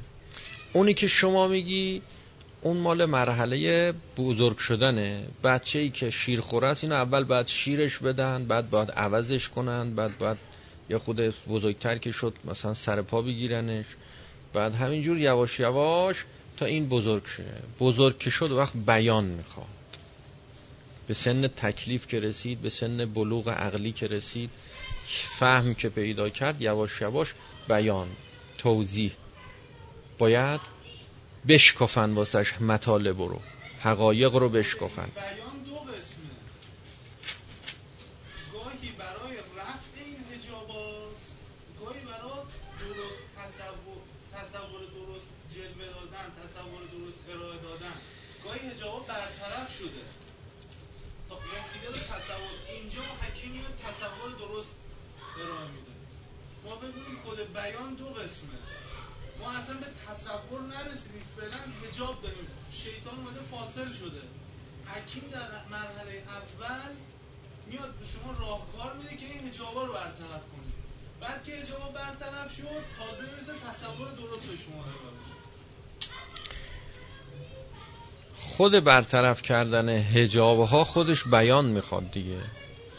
اونی 0.73 0.95
که 0.95 1.07
شما 1.07 1.49
میگی 1.49 2.03
اون 2.65 2.77
مال 2.77 3.05
مرحله 3.05 3.93
بزرگ 4.17 4.59
شدنه. 4.59 5.27
بچه 5.45 5.79
ای 5.79 5.91
که 5.91 6.11
شیر 6.11 6.41
خوره 6.41 6.69
است 6.69 6.85
اینو 6.85 6.97
اول 6.97 7.25
بعد 7.25 7.47
شیرش 7.47 7.99
بدن 7.99 8.45
بعد 8.45 8.71
باید 8.71 8.91
عوضش 8.91 9.49
کنن 9.49 9.95
بعد 9.95 10.19
بعد 10.19 10.39
یا 10.91 10.99
خود 10.99 11.21
بزرگتر 11.49 11.99
که 11.99 12.13
شد 12.13 12.35
مثلا 12.45 12.75
سر 12.75 13.03
پا 13.03 13.23
بگیرنش. 13.23 13.87
بعد 14.53 14.75
همینجور 14.75 15.19
یواش 15.19 15.61
یواش 15.61 16.25
تا 16.57 16.67
این 16.67 16.89
بزرگ 16.89 17.27
شه. 17.27 17.45
بزرگ 17.81 18.19
که 18.19 18.31
شد 18.31 18.51
وقت 18.51 18.77
بیان 18.87 19.25
می‌خواد. 19.25 19.67
به 21.07 21.15
سن 21.15 21.47
تکلیف 21.47 22.07
که 22.07 22.21
رسید 22.21 22.61
به 22.61 22.71
سن 22.71 23.05
بلوغ 23.05 23.49
عقلی 23.49 23.93
که 23.93 24.07
رسید 24.07 24.51
فهم 25.39 25.75
که 25.75 25.89
پیدا 25.89 26.29
کرد 26.29 26.63
یواش 26.63 27.01
یواش 27.01 27.35
بیان 27.69 28.09
توضیح. 28.59 29.13
باید 30.19 30.61
بشکفن 31.49 32.15
واسش 32.15 32.61
مطالب 32.61 33.23
رو. 33.23 33.41
حقایق 33.81 34.35
رو 34.35 34.49
بشکفن. 34.49 35.11
بیان 35.15 35.63
دو 35.67 35.75
قسمه. 35.77 36.25
گاهی 38.53 38.93
برای 38.99 39.37
رفع 39.37 40.05
این 40.07 40.25
هجاباست 40.33 41.33
گاهی 41.81 42.01
برای 42.01 42.43
درست 42.81 43.23
تصور 43.39 44.01
تصور 44.35 44.81
درست 44.97 45.31
جلوه 45.55 45.87
دادن 45.95 46.29
تصور 46.43 46.83
درست 46.93 47.21
ارائه 47.31 47.59
دادن. 47.59 47.97
گاهی 48.45 48.71
هجابا 48.71 48.99
برطرف 48.99 49.79
شده. 49.79 50.05
تا 51.29 51.39
رسیده 51.59 51.89
به 51.93 51.99
تصور. 51.99 52.55
اینجا 52.69 53.03
حکیم 53.23 53.51
میاد 53.53 53.75
تصور 53.87 54.31
درست 54.39 54.75
ارائه 55.41 55.69
میده. 55.71 55.95
ما 56.65 56.77
ببینیم 56.77 57.19
خود 57.25 57.53
بیان 57.53 57.95
دو 57.95 58.14
اصلا 59.55 59.75
به 59.75 59.87
تصور 60.07 60.61
نرسیدیم. 60.61 61.25
فعلا 61.37 61.61
هجاب 61.83 62.23
داریم. 62.23 62.47
شیطان 62.73 63.15
اومده 63.19 63.41
فاصل 63.51 63.93
شده. 63.93 64.23
حکیم 64.87 65.31
در 65.33 65.49
مرحله 65.71 66.23
اول 66.39 66.91
میاد 67.67 67.95
به 68.01 68.07
شما 68.07 68.33
راهکار 68.33 68.97
میده 68.97 69.17
که 69.17 69.27
این 69.27 69.49
هجابا 69.49 69.85
رو 69.85 69.93
برطرف 69.93 70.43
کنید 70.53 70.75
بعد 71.21 71.45
که 71.45 71.53
هجابا 71.53 71.89
برطرف 71.89 72.57
شد 72.57 72.83
تازه 72.99 73.23
می‌رسه 73.33 73.53
تصور 73.69 74.09
درست 74.09 74.47
به 74.47 74.57
شما. 74.57 74.85
خود 78.39 78.85
برطرف 78.85 79.43
کردن 79.43 79.89
هجاب 79.89 80.61
ها 80.61 80.85
خودش 80.85 81.25
بیان 81.25 81.65
می‌خواد 81.65 82.11
دیگه. 82.11 82.41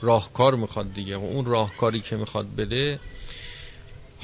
راهکار 0.01 0.55
می‌خواد 0.55 0.93
دیگه. 0.93 1.17
و 1.17 1.23
اون 1.23 1.45
راهکاری 1.45 2.01
که 2.01 2.15
می‌خواد 2.15 2.55
بده 2.55 2.99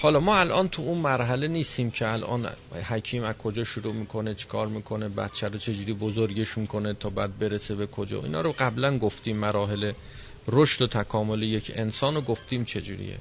حالا 0.01 0.19
ما 0.19 0.37
الان 0.37 0.69
تو 0.69 0.81
اون 0.81 0.97
مرحله 0.97 1.47
نیستیم 1.47 1.91
که 1.91 2.07
الان 2.07 2.49
حکیم 2.89 3.23
از 3.23 3.35
کجا 3.37 3.63
شروع 3.63 3.93
می‌کنه 3.93 4.33
چیکار 4.33 4.67
می‌کنه 4.67 5.09
بچه 5.09 5.47
رو 5.47 5.57
چجوری 5.57 5.93
بزرگش 5.93 6.57
می‌کنه 6.57 6.93
تا 6.93 7.09
بعد 7.09 7.39
برسه 7.39 7.75
به 7.75 7.87
کجا. 7.87 8.21
اینا 8.23 8.41
رو 8.41 8.55
قبلا 8.59 8.97
گفتیم 8.97 9.37
مراحل 9.37 9.91
رشد 10.47 10.81
و 10.81 10.87
تکامل 10.87 11.43
یک 11.43 11.71
انسان 11.75 12.15
رو 12.15 12.21
گفتیم 12.21 12.65
چجوریه. 12.65 13.17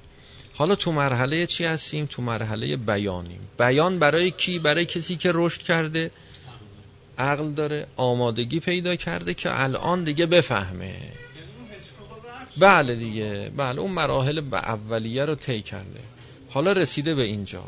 حالا 0.55 0.75
تو 0.75 0.93
مرحله 0.93 1.47
چی 1.47 1.65
هستیم؟ 1.65 2.07
تو 2.07 2.23
مرحله 2.23 2.77
بیانیم. 2.77 3.41
بیان 3.59 3.99
برای 3.99 4.31
کی؟ 4.31 4.59
برای 4.59 4.85
کسی 4.85 5.17
که 5.17 5.31
رشد 5.35 5.63
کرده. 5.63 6.11
عقل 7.19 7.51
داره 7.51 7.87
آمادگی 7.97 8.61
پیدا 8.61 8.97
کرده 8.97 9.35
که 9.35 9.63
الان 9.63 10.05
دیگه 10.05 10.27
بفهمه. 10.27 10.95
بله 12.59 12.95
دیگه. 12.95 13.51
بله 13.57 13.81
اون 13.81 13.91
مراحل 13.91 14.41
به 14.41 14.57
اولیه 14.57 15.25
رو 15.25 15.35
طی 15.35 15.63
کرده. 15.63 16.01
حالا 16.51 16.73
رسیده 16.73 17.15
به 17.15 17.23
اینجا 17.23 17.65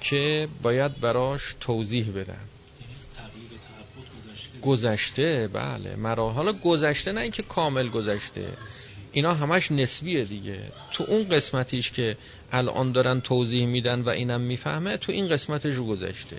که 0.00 0.48
باید 0.62 1.00
براش 1.00 1.56
توضیح 1.60 2.10
بدن. 2.10 2.40
گذشته 4.62 5.48
بله. 5.52 5.96
مرا 5.96 6.30
حالا 6.30 6.52
گذشته 6.52 7.12
نه 7.12 7.20
اینکه 7.20 7.42
کامل 7.42 7.88
گذشته. 7.88 8.52
اینا 9.12 9.34
همش 9.34 9.72
نسبیه 9.72 10.24
دیگه. 10.24 10.72
تو 10.90 11.04
اون 11.08 11.28
قسمتیش 11.28 11.90
که 11.90 12.16
الان 12.52 12.92
دارن 12.92 13.20
توضیح 13.20 13.66
میدن 13.66 14.00
و 14.00 14.08
اینم 14.08 14.40
می‌فهمه 14.40 14.96
تو 14.96 15.12
این 15.12 15.28
قسمتش 15.28 15.74
رو 15.74 15.86
گذشته. 15.86 16.36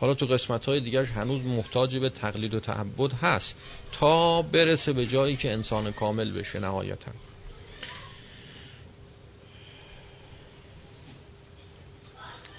حالا 0.00 0.14
تو 0.14 0.26
قسمت 0.26 0.66
های 0.66 0.80
دیگرش 0.80 1.08
هنوز 1.10 1.42
محتاج 1.42 1.96
به 1.96 2.10
تقلید 2.10 2.54
و 2.54 2.60
تعبد 2.60 3.12
هست 3.12 3.56
تا 3.92 4.42
برسه 4.42 4.92
به 4.92 5.06
جایی 5.06 5.36
که 5.36 5.52
انسان 5.52 5.92
کامل 5.92 6.32
بشه 6.32 6.58
نهایتا. 6.58 7.12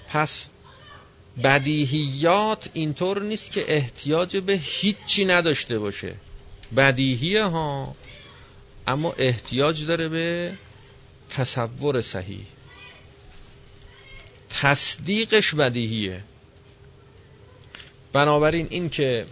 پس 0.09 0.51
بدیهیات 1.43 2.69
اینطور 2.73 3.21
نیست 3.21 3.51
که 3.51 3.75
احتیاج 3.75 4.37
به 4.37 4.53
هیچی 4.53 5.25
نداشته 5.25 5.79
باشه. 5.79 6.15
بدیهیه 6.77 7.43
ها 7.43 7.95
اما 8.87 9.11
احتیاج 9.17 9.85
داره 9.85 10.09
به 10.09 10.53
تصور 11.29 12.01
صحیح. 12.01 12.45
تصدیقش 14.49 15.55
بدیهیه. 15.55 16.23
بنابراین 18.13 18.67
این 18.69 18.89
که 18.89 19.25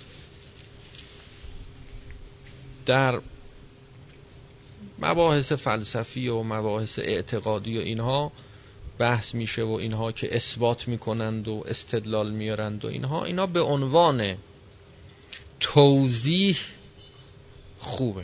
در 2.86 3.22
مباحث 5.00 5.52
فلسفی 5.52 6.28
و 6.28 6.44
مباحث 6.44 7.00
اعتقادی 7.00 7.78
و 7.78 7.82
اینها 7.82 8.32
بحث 9.00 9.36
میشه 9.36 9.64
و 9.64 9.72
اینها 9.72 10.12
که 10.12 10.36
اثبات 10.36 10.88
می‌کنند 10.88 11.48
و 11.48 11.64
استدلال 11.68 12.32
میارند 12.32 12.86
و 12.86 12.88
اینها 12.88 13.26
اینا 13.26 13.46
به 13.46 13.62
عنوان 13.62 14.38
توضیح 15.60 16.58
خوبه. 17.80 18.24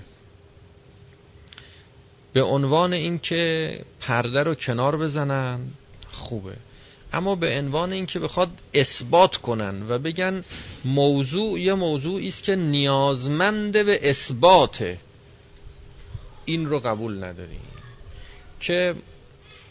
به 2.33 2.43
عنوان 2.43 2.93
اینکه 2.93 3.79
پرده 3.99 4.43
رو 4.43 4.55
کنار 4.55 4.97
بزنن 4.97 5.59
خوبه. 6.11 6.55
اما 7.13 7.35
به 7.35 7.57
عنوان 7.57 7.93
اینکه 7.93 8.19
بخواد 8.19 8.49
اثبات 8.73 9.37
کنن 9.37 9.89
و 9.89 9.99
بگن 9.99 10.43
موضوع 10.85 11.59
یه 11.59 11.73
موضوعی 11.73 12.27
است 12.27 12.43
که 12.43 12.55
نیازمند 12.55 13.85
به 13.85 14.09
اثباته 14.09 14.97
این 16.45 16.65
رو 16.65 16.79
قبول 16.79 17.23
نداریم. 17.23 17.61
که 18.59 18.95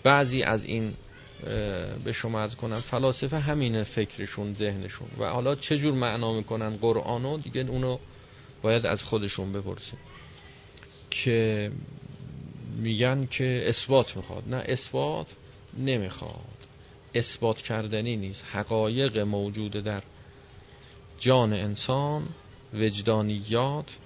بعضی 0.04 0.42
از 0.42 0.64
این 0.64 0.94
به 2.04 2.12
شما 2.12 2.40
از 2.40 2.56
کنم 2.56 2.76
فلاسفه 2.76 3.38
همینه 3.38 3.82
فکرشون 3.82 4.54
ذهنشون. 4.54 5.08
و 5.18 5.24
حالا 5.24 5.54
چه 5.54 5.76
جور 5.76 5.94
معنا 5.94 6.32
می‌کنن 6.32 6.76
قرآنو؟ 6.76 7.38
دیگه 7.38 7.60
اونو 7.60 7.98
باید 8.62 8.86
از 8.86 9.02
خودشون 9.02 9.52
بپرسیم. 9.52 9.98
که 11.10 11.70
میگن 12.76 13.26
که 13.26 13.62
اثبات 13.66 14.16
می‌خواد. 14.16 14.48
نه 14.48 14.64
اثبات 14.68 15.26
نمی‌خواد. 15.78 16.56
اثبات 17.14 17.62
کردنی 17.62 18.16
نیست. 18.16 18.44
حقایق 18.52 19.18
موجود 19.18 19.72
در 19.72 20.02
جان 21.18 21.52
انسان 21.52 22.28
وجدانیات 22.74 23.96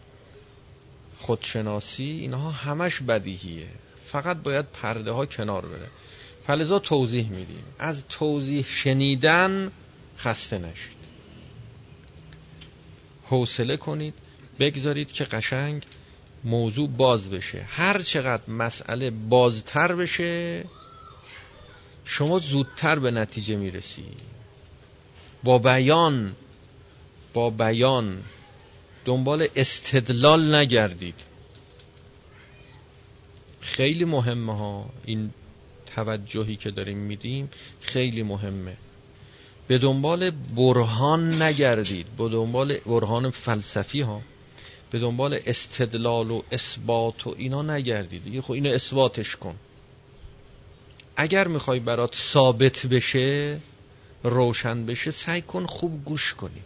خودشناسی 1.19 2.05
اینها 2.05 2.51
همش 2.51 3.03
بدیهیه. 3.03 3.69
فقط 4.07 4.37
باید 4.37 4.67
پرده 4.73 5.13
ها 5.13 5.27
کنار 5.27 5.67
بره. 5.67 5.89
فلزا 6.47 6.79
توضیح 6.79 7.31
میدیم. 7.31 7.65
از 7.79 8.05
توضیح 8.09 8.65
شنیدن 8.65 9.73
خسته 10.19 10.59
نشید. 10.59 10.97
حوصله 13.25 13.77
کنید 13.77 14.15
بگذارید 14.61 15.13
که 15.13 15.25
قشنگ 15.25 15.83
موضوع 16.45 16.89
باز 16.89 17.31
بشه. 17.31 17.63
هر 17.69 17.99
چقدر 17.99 18.51
مسئله 18.51 19.11
بازتر 19.11 19.95
بشه 19.95 20.65
شما 22.05 22.39
زودتر 22.39 22.99
به 22.99 23.11
نتیجه 23.11 23.57
می‌رسی 23.57 24.05
با 25.45 25.59
بیان 25.59 26.37
با 27.35 27.51
بیان 27.51 28.23
دنبال 29.05 29.47
استدلال 29.57 30.55
نگردید. 30.55 31.15
خیلی 33.67 34.05
مهمه 34.05 34.57
ها. 34.59 34.91
این 35.05 35.31
توجهی 35.97 36.57
که 36.57 36.71
داریم 36.71 36.99
میدیم 36.99 37.51
خیلی 37.81 38.23
مهمه. 38.23 38.77
به 39.69 39.79
دنبال 39.79 40.31
برهان 40.31 41.43
نگردید. 41.43 42.07
به 42.19 42.29
دنبال 42.29 42.79
برهان 42.79 43.31
فلسفی 43.31 44.01
ها. 44.01 44.21
به 44.91 44.99
دنبال 44.99 45.39
استدلال 45.47 46.31
و 46.31 46.43
اثبات 46.53 47.27
و 47.27 47.35
اینا 47.39 47.62
نگردید. 47.62 48.41
خب 48.41 48.53
اینو 48.53 48.71
اثباتش 48.71 49.37
کن. 49.37 49.55
اگر 51.17 51.49
می‌خوای 51.49 51.81
برات 51.81 52.14
ثابت 52.14 52.87
بشه 52.87 53.59
روشن 54.23 54.87
بشه 54.87 55.11
سعی 55.11 55.43
کن 55.43 55.67
خوب 55.67 56.05
گوش 56.05 56.35
کنی. 56.35 56.62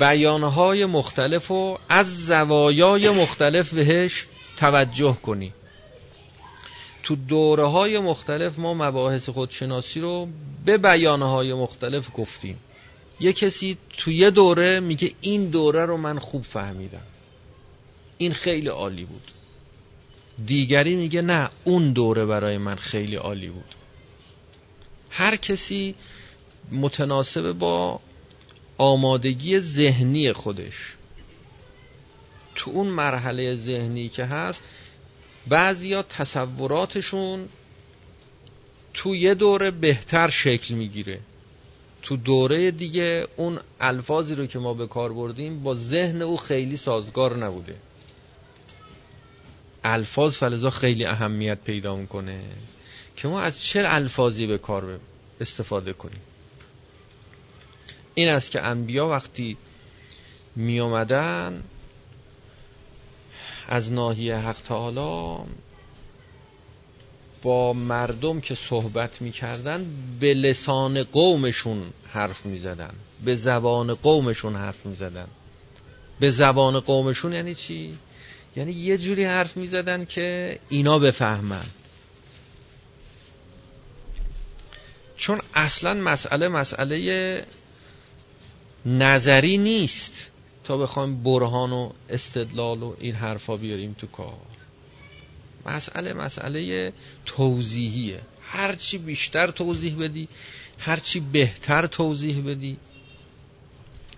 بیانهای 0.00 0.86
مختلف 0.86 1.50
و 1.50 1.78
از 1.88 2.26
زوایای 2.26 3.10
مختلف 3.10 3.74
بهش 3.74 4.26
توجه 4.62 5.16
کنی. 5.22 5.52
تو 7.02 7.16
دوره 7.16 7.66
های 7.66 7.98
مختلف 7.98 8.58
ما 8.58 8.74
مباحث 8.74 9.28
خودشناسی 9.28 10.00
رو 10.00 10.28
به 10.64 10.78
بیانهای 10.78 11.54
مختلف 11.54 12.08
گفتیم. 12.14 12.58
یه 13.20 13.32
کسی 13.32 13.78
تو 13.98 14.10
یه 14.10 14.30
دوره 14.30 14.80
میگه 14.80 15.12
این 15.20 15.50
دوره 15.50 15.86
رو 15.86 15.96
من 15.96 16.18
خوب 16.18 16.42
فهمیدم. 16.42 17.06
این 18.18 18.32
خیلی 18.32 18.68
عالی 18.68 19.04
بود. 19.04 19.32
دیگری 20.46 20.96
میگه 20.96 21.22
نه 21.22 21.50
اون 21.64 21.92
دوره 21.92 22.26
برای 22.26 22.58
من 22.58 22.76
خیلی 22.76 23.16
عالی 23.16 23.48
بود. 23.48 23.74
هر 25.10 25.36
کسی 25.36 25.94
متناسب 26.72 27.52
با 27.52 28.00
آمادگی 28.78 29.58
ذهنی 29.58 30.32
خودش. 30.32 30.94
تو 32.54 32.70
اون 32.70 32.86
مرحله 32.86 33.54
ذهنی 33.54 34.08
که 34.08 34.24
هست 34.24 34.62
بعضیا 35.48 36.02
تصوراتشون 36.02 37.48
تو 38.94 39.16
یه 39.16 39.34
دوره 39.34 39.70
بهتر 39.70 40.28
شکل 40.28 40.74
می‌گیره. 40.74 41.20
تو 42.02 42.16
دوره 42.16 42.70
دیگه 42.70 43.26
اون 43.36 43.60
الفاظی 43.80 44.34
رو 44.34 44.46
که 44.46 44.58
ما 44.58 44.74
به 44.74 44.86
کار 44.86 45.12
بردیم 45.12 45.62
با 45.62 45.74
ذهن 45.74 46.22
او 46.22 46.36
خیلی 46.36 46.76
سازگار 46.76 47.36
نبوده. 47.36 47.74
الفاظ 49.84 50.36
فلزا 50.36 50.70
خیلی 50.70 51.04
اهمیت 51.04 51.58
پیدا 51.64 51.96
می‌کنه 51.96 52.40
که 53.16 53.28
ما 53.28 53.40
از 53.40 53.64
چه 53.64 53.82
الفاظی 53.84 54.46
به 54.46 54.58
کار 54.58 55.00
استفاده 55.40 55.92
کنیم. 55.92 56.20
این 58.14 58.28
است 58.28 58.50
که 58.50 58.62
انبیا 58.62 59.08
وقتی 59.08 59.56
می 60.56 60.80
آمدن 60.80 61.62
از 63.72 63.92
ناحیه 63.92 64.36
حق 64.36 64.56
تعالی 64.56 65.44
با 67.42 67.72
مردم 67.72 68.40
که 68.40 68.54
صحبت 68.54 69.22
می‌کردن 69.22 69.86
به 70.20 70.34
لسان 70.34 71.02
قومشون 71.02 71.82
حرف 72.08 72.46
می‌زدن. 72.46 72.94
به 73.24 73.34
زبان 73.34 73.94
قومشون 73.94 74.56
حرف 74.56 74.86
می‌زدن. 74.86 75.26
به 76.20 76.30
زبان 76.30 76.80
قومشون 76.80 77.32
یعنی 77.32 77.54
چی؟ 77.54 77.98
یعنی 78.56 78.72
یه 78.72 78.98
جوری 78.98 79.24
حرف 79.24 79.56
می‌زدن 79.56 80.04
که 80.04 80.58
اینا 80.68 80.98
بفهمن. 80.98 81.66
چون 85.16 85.40
اصلا 85.54 85.94
مسئله 85.94 86.48
مسئله 86.48 87.46
نظری 88.86 89.58
نیست. 89.58 90.31
تا 90.64 90.76
بخوایم 90.76 91.22
برهان 91.22 91.72
و 91.72 91.92
استدلال 92.08 92.82
و 92.82 92.94
این 92.98 93.14
حرفا 93.14 93.56
بیاریم 93.56 93.92
تو 93.98 94.06
کار. 94.06 94.36
مسئله 95.66 96.12
مسئله 96.12 96.92
توضیحیه. 97.26 98.20
هرچی 98.42 98.98
بیشتر 98.98 99.50
توضیح 99.50 99.96
بدی 99.96 100.28
هرچی 100.78 101.20
بهتر 101.20 101.86
توضیح 101.86 102.42
بدی 102.46 102.76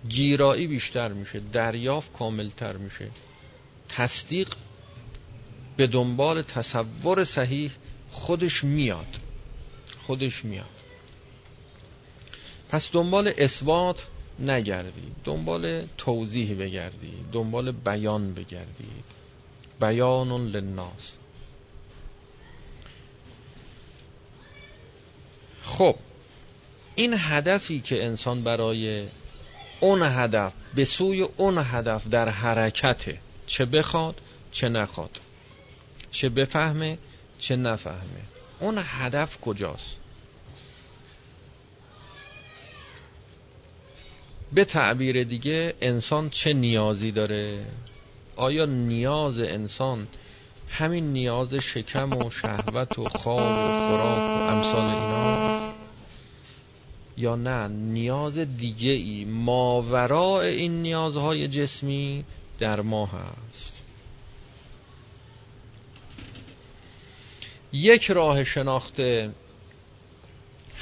گیرایی 0.09 0.67
بیشتر 0.67 1.13
میشه 1.13 1.41
دریافت 1.53 2.13
کاملتر 2.13 2.77
میشه. 2.77 3.09
تصدیق 3.89 4.49
به 5.77 5.87
دنبال 5.87 6.41
تصور 6.41 7.23
صحیح 7.23 7.71
خودش 8.11 8.63
میاد. 8.63 9.17
خودش 10.07 10.45
میاد. 10.45 10.65
پس 12.69 12.91
دنبال 12.91 13.33
اثبات 13.37 14.07
نگردید 14.39 15.15
دنبال 15.23 15.85
توضیح 15.97 16.53
بگردید 16.53 17.25
دنبال 17.31 17.71
بیان 17.71 18.33
بگردید 18.33 19.05
بیان 19.79 20.47
للناس. 20.47 21.17
خب 25.61 25.95
این 26.95 27.13
هدفی 27.17 27.79
که 27.79 28.05
انسان 28.05 28.43
برای 28.43 29.07
اون 29.79 30.01
هدف 30.01 30.53
به 30.75 30.85
سوی 30.85 31.21
اون 31.21 31.57
هدف 31.57 32.07
در 32.07 32.29
حرکته 32.29 33.17
چه 33.47 33.65
بخواد 33.65 34.21
چه 34.51 34.69
نخواد. 34.69 35.19
چه 36.11 36.29
بفهمه 36.29 36.97
چه 37.39 37.55
نفهمه. 37.55 38.21
اون 38.59 38.79
هدف 38.83 39.41
کجاست؟ 39.41 39.97
به 44.53 44.65
تعبیر 44.65 45.23
دیگه 45.23 45.73
انسان 45.81 46.29
چه 46.29 46.53
نیازی 46.53 47.11
داره؟ 47.11 47.65
آیا 48.35 48.65
نیاز 48.65 49.39
انسان 49.39 50.07
همین 50.69 51.13
نیاز 51.13 51.53
شکم 51.53 52.17
و 52.17 52.29
شهوت 52.29 52.99
و 52.99 53.03
خواب 53.03 53.39
و 53.39 53.79
خوراک 53.87 54.19
و 54.19 54.43
امثال 54.43 54.89
اینا؟ 54.89 55.73
یا 57.17 57.35
نه 57.35 57.67
نیاز 57.67 58.37
دیگه 58.37 58.91
ای 58.91 59.25
ماورای 59.25 60.47
این 60.55 60.81
نیازهای 60.81 61.47
جسمی 61.47 62.25
در 62.59 62.81
ما 62.81 63.05
هست. 63.05 63.83
یک 67.73 68.11
راه 68.11 68.43
شناخت 68.43 68.99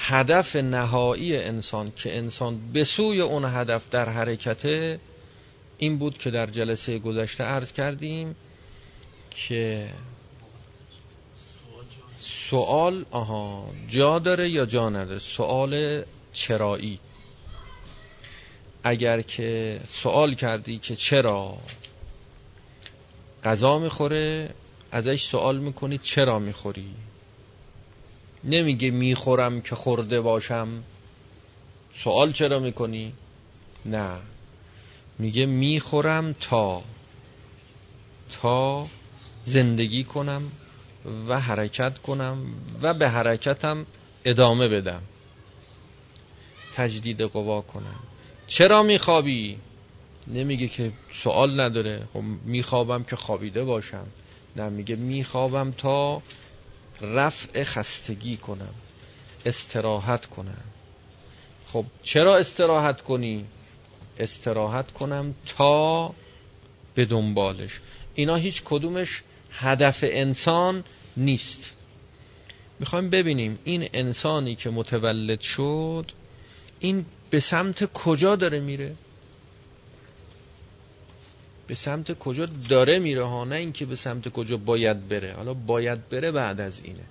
هدف 0.06 0.56
نهایی 0.56 1.38
انسان 1.38 1.92
که 1.96 2.18
انسان 2.18 2.72
به 2.74 2.84
سوی 2.84 3.22
اون 3.22 3.46
هدف 3.46 3.90
در 3.90 4.10
حرکته 4.10 5.00
این 5.78 5.98
بود 5.98 6.18
که 6.18 6.32
در 6.32 6.46
جلسه 6.46 7.00
گذشته 7.00 7.44
عرض 7.44 7.74
کردیم 7.74 8.36
که 9.30 9.90
سوال 12.18 13.06
آها 13.12 13.68
جا 13.88 14.20
داره 14.20 14.50
یا 14.50 14.66
جا 14.66 14.90
نداره؟ 14.90 15.20
سوال 15.20 16.04
چرایی. 16.34 17.00
اگر 18.84 19.22
که 19.22 19.80
سوال 19.84 20.36
کردی 20.36 20.80
که 20.80 20.96
چرا 20.96 21.58
غذا 23.44 23.80
می‌خوره 23.80 24.54
ازش 24.92 25.24
سوال 25.24 25.58
می‌کنی 25.58 25.98
چرا 25.98 26.40
می‌خوری؟ 26.40 26.96
نمیگه 28.44 28.92
می‌خورم 28.92 29.62
که 29.62 29.76
خورده 29.76 30.22
باشم. 30.22 30.84
سوال 31.94 32.32
چرا 32.32 32.60
می‌کنی؟ 32.60 33.14
نه. 33.86 34.18
میگه 35.20 35.46
می‌خورم 35.46 36.36
تا 36.40 36.84
تا 38.42 38.88
زندگی 39.46 40.04
کنم 40.04 40.52
و 41.28 41.40
حرکت 41.40 41.98
کنم 41.98 42.38
و 42.82 42.94
به 42.94 43.10
حرکتم 43.10 43.86
ادامه 44.26 44.68
بدم. 44.68 45.02
تجدید 46.74 47.22
قوا 47.22 47.62
کنم. 47.62 48.00
چرا 48.48 48.84
میخوابی؟ 48.84 49.58
نمیگه 50.28 50.68
که 50.68 50.92
سوال 51.12 51.60
نداره. 51.60 52.08
خب 52.14 52.22
میخوابم 52.46 53.04
که 53.04 53.16
خوابیده 53.16 53.64
باشم. 53.64 54.06
نه 54.56 54.70
میگه 54.70 54.96
میخوابم 54.96 55.72
تا 55.72 56.22
رفع 57.02 57.64
خستگی 57.64 58.38
کنم 58.38 58.74
استراحت 59.46 60.26
کنم. 60.26 60.64
خب 61.68 61.86
چرا 62.04 62.38
استراحت 62.38 63.02
کنی؟ 63.02 63.46
استراحت 64.20 64.92
کنم 64.92 65.36
تا 65.58 66.14
به 66.96 67.06
دنبالش. 67.06 67.80
اینا 68.16 68.36
هیچ 68.36 68.62
کدومش 68.66 69.22
هدف 69.52 70.00
انسان 70.08 70.84
نیست. 71.18 71.74
می‌خوایم 72.80 73.10
ببینیم 73.10 73.60
این 73.64 73.90
انسانی 73.94 74.56
که 74.56 74.70
متولد 74.70 75.42
شد 75.42 76.12
این 76.80 77.06
به 77.30 77.40
سمت 77.40 77.94
کجا 77.94 78.36
داره 78.36 78.60
میره؟ 78.60 78.96
به 81.68 81.76
سمت 81.76 82.20
کجا 82.20 82.46
داره 82.70 83.00
میره 83.00 83.24
ها 83.24 83.46
نه 83.46 83.56
اینکه 83.56 83.86
به 83.86 83.96
سمت 83.96 84.30
کجا 84.30 84.58
باید 84.58 85.08
بره. 85.08 85.34
حالا 85.34 85.54
باید 85.54 86.10
بره 86.10 86.32
بعد 86.32 86.62
از 86.62 86.82
اینه. 86.84 87.04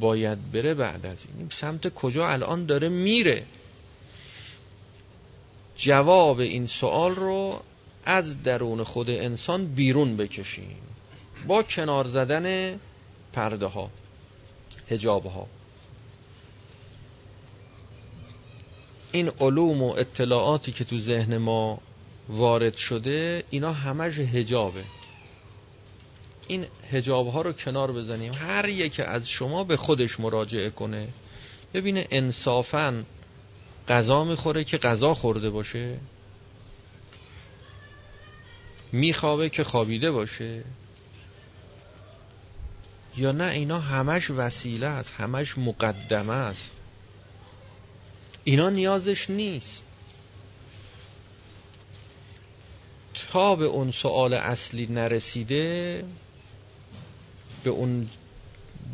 باید 0.00 0.52
بره 0.52 0.74
بعد 0.74 1.06
از 1.06 1.26
این 1.38 1.48
سمت 1.50 1.94
کجا 1.94 2.28
الان 2.28 2.66
داره 2.66 2.88
میره. 2.88 3.44
جواب 5.76 6.40
این 6.40 6.66
سوال 6.66 7.14
رو 7.14 7.62
از 8.04 8.42
درون 8.42 8.82
خود 8.82 9.10
انسان 9.10 9.66
بیرون 9.66 10.16
بکشیم. 10.16 10.76
با 11.46 11.62
کنار 11.62 12.06
زدن 12.06 12.78
پرده 13.32 13.66
ها 13.66 13.90
هجاب 14.90 15.26
ها. 15.26 15.46
این 19.12 19.30
علوم 19.40 19.82
و 19.82 19.94
اطلاعاتی 19.96 20.72
که 20.72 20.84
تو 20.84 20.98
ذهن 20.98 21.36
ما 21.36 21.80
وارد 22.28 22.76
شده 22.76 23.44
اینا 23.50 23.72
همش 23.72 24.18
هجابه 24.18 24.84
این 26.48 26.66
هجاب 26.90 27.28
ها 27.28 27.42
رو 27.42 27.52
کنار 27.52 27.92
بزنیم. 27.92 28.32
هر 28.34 28.68
یک 28.68 29.00
از 29.00 29.28
شما 29.28 29.64
به 29.64 29.76
خودش 29.76 30.20
مراجعه 30.20 30.70
کنه. 30.70 31.08
ببینه 31.74 32.06
انصافا 32.10 33.04
غذا 33.88 34.24
می‌خوره 34.24 34.64
که 34.64 34.78
غذا 34.78 35.14
خورده 35.14 35.50
باشه. 35.50 35.98
میخوابه 38.92 39.48
که 39.48 39.64
خوابیده 39.64 40.10
باشه. 40.10 40.64
یا 43.16 43.32
نه 43.32 43.44
اینا 43.44 43.78
همش 43.78 44.30
وسیله 44.30 44.86
است 44.86 45.14
همش 45.14 45.58
مقدمه 45.58 46.32
است. 46.32 46.72
اینا 48.44 48.70
نیازش 48.70 49.30
نیست. 49.30 49.85
تا 53.16 53.56
به 53.56 53.64
اون 53.64 53.90
سوال 53.90 54.34
اصلی 54.34 54.86
نرسیده 54.86 56.04
به 57.64 57.70
اون 57.70 58.08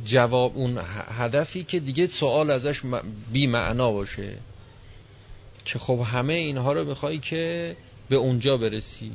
جواب 0.05 0.57
اون 0.57 0.81
هدفی 1.19 1.65
که 1.65 1.81
دیگه 1.81 2.07
سوال 2.07 2.51
ازش 2.51 2.83
بی 3.33 3.47
معنا 3.47 3.93
باشه. 3.93 4.37
که 5.65 5.79
خب 5.79 6.01
همه 6.01 6.35
اینها 6.35 6.73
رو 6.73 6.85
می‌خوای 6.85 7.19
که 7.19 7.77
به 8.09 8.17
اونجا 8.17 8.57
برسی. 8.57 9.13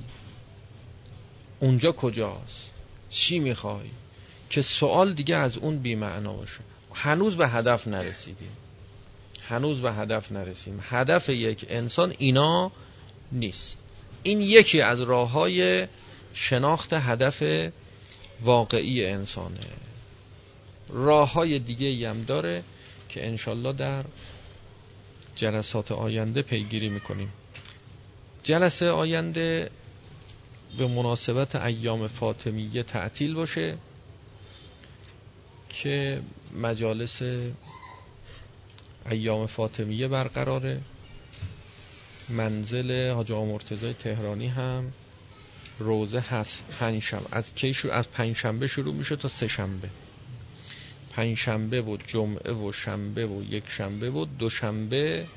اونجا 1.59 1.91
کجاست؟ 1.91 2.71
چی 3.09 3.39
می‌خوای؟ 3.39 3.89
که 4.49 4.61
سوال 4.61 5.13
دیگه 5.13 5.35
از 5.35 5.57
اون 5.57 5.79
بی 5.79 5.95
معنا 5.95 6.33
باشه. 6.33 6.59
هنوز 6.93 7.37
به 7.37 7.47
هدف 7.47 7.87
نرسیدیم. 7.87 8.51
هنوز 9.43 9.81
به 9.81 9.93
هدف 9.93 10.31
نرسیم. 10.31 10.79
هدف 10.81 11.29
یک 11.29 11.65
انسان 11.69 12.13
اینا 12.17 12.71
نیست. 13.31 13.76
این 14.27 14.41
یکی 14.41 14.81
از 14.81 15.01
راه 15.01 15.31
های 15.31 15.87
شناخت 16.33 16.93
هدف 16.93 17.43
واقعی 18.41 19.05
انسانه. 19.05 19.59
راه 20.89 21.33
های 21.33 21.59
دیگه 21.59 22.09
هم 22.09 22.23
داره 22.23 22.63
که 23.09 23.27
انشالله 23.27 23.73
در 23.73 24.03
جلسات 25.35 25.91
آینده 25.91 26.41
پیگیری 26.41 26.89
می‌کنیم. 26.89 27.31
جلسه 28.43 28.89
آینده 28.89 29.69
به 30.77 30.87
مناسبت 30.87 31.55
ایام 31.55 32.07
فاطمیه 32.07 32.83
تعطیل 32.83 33.33
باشه 33.33 33.77
که 35.69 36.21
مجالس 36.61 37.21
ایام 39.11 39.45
فاطمیه 39.45 40.07
برقراره. 40.07 40.81
منزل 42.29 43.11
حاج 43.11 43.31
مرتضی 43.31 43.93
تهرانی 43.93 44.47
هم 44.47 44.93
روزه 45.79 46.19
هست 46.19 46.63
پنجشنبه 46.79 47.27
از 47.31 47.55
کی 47.55 47.73
شروع 47.73 47.93
از 47.93 48.11
پنجشنبه 48.11 48.67
شروع 48.67 48.93
میشه 48.93 49.15
تا 49.15 49.27
سه 49.27 49.47
شنبه. 49.47 49.89
پنجشنبه 51.11 51.81
و 51.81 51.97
جمعه 51.97 52.53
و 52.53 52.71
شنبه 52.71 53.27
و 53.27 53.43
یک 53.43 53.63
شنبه 53.67 54.09
و 54.09 54.25
دوشنبه 54.25 55.27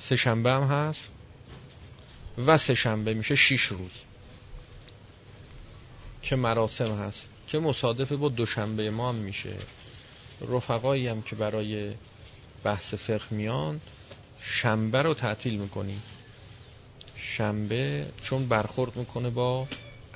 سه 0.00 0.16
شنبه 0.16 0.52
هم 0.52 0.62
هست 0.62 1.10
و 2.46 2.58
سه 2.58 2.74
شنبه 2.74 3.14
میشه 3.14 3.34
شیش 3.34 3.64
روز. 3.64 3.90
که 6.22 6.36
مراسم 6.36 6.98
هست. 6.98 7.28
که 7.46 7.58
مصادف 7.58 8.12
با 8.12 8.28
دوشنبه 8.28 8.90
ما 8.90 9.08
هم 9.08 9.14
میشه. 9.14 9.56
رفقایی 10.48 11.08
هم 11.08 11.22
که 11.22 11.36
برای 11.36 11.94
بحث 12.64 12.94
فقه 12.94 13.24
میان 13.30 13.80
شنبه 14.42 15.02
رو 15.02 15.14
تعطیل 15.14 15.58
می‌کنیم 15.58 16.02
شنبه 17.16 18.06
چون 18.22 18.48
برخورد 18.48 18.96
می‌کنه 18.96 19.30
با 19.30 19.66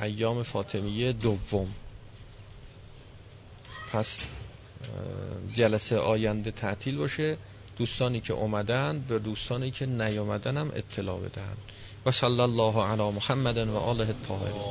ایام 0.02 0.42
فاطمیه 0.42 1.12
دوم. 1.12 1.74
پس 3.92 4.18
جلسه 5.52 5.98
آینده 5.98 6.50
تعطیل 6.50 6.96
باشه. 6.96 7.36
دوستانی 7.78 8.20
که 8.20 8.32
اومدن 8.32 9.04
به 9.08 9.18
دوستانی 9.18 9.70
که 9.70 9.86
نیامدن 9.86 10.56
هم 10.56 10.70
اطلاع 10.74 11.20
بدن. 11.20 11.56
و 12.06 12.10
صلی 12.10 12.40
الله 12.40 12.82
علی 12.82 13.10
محمد 13.10 13.56
و 13.56 13.76
آله 13.76 14.06
الطاهرین. 14.08 14.62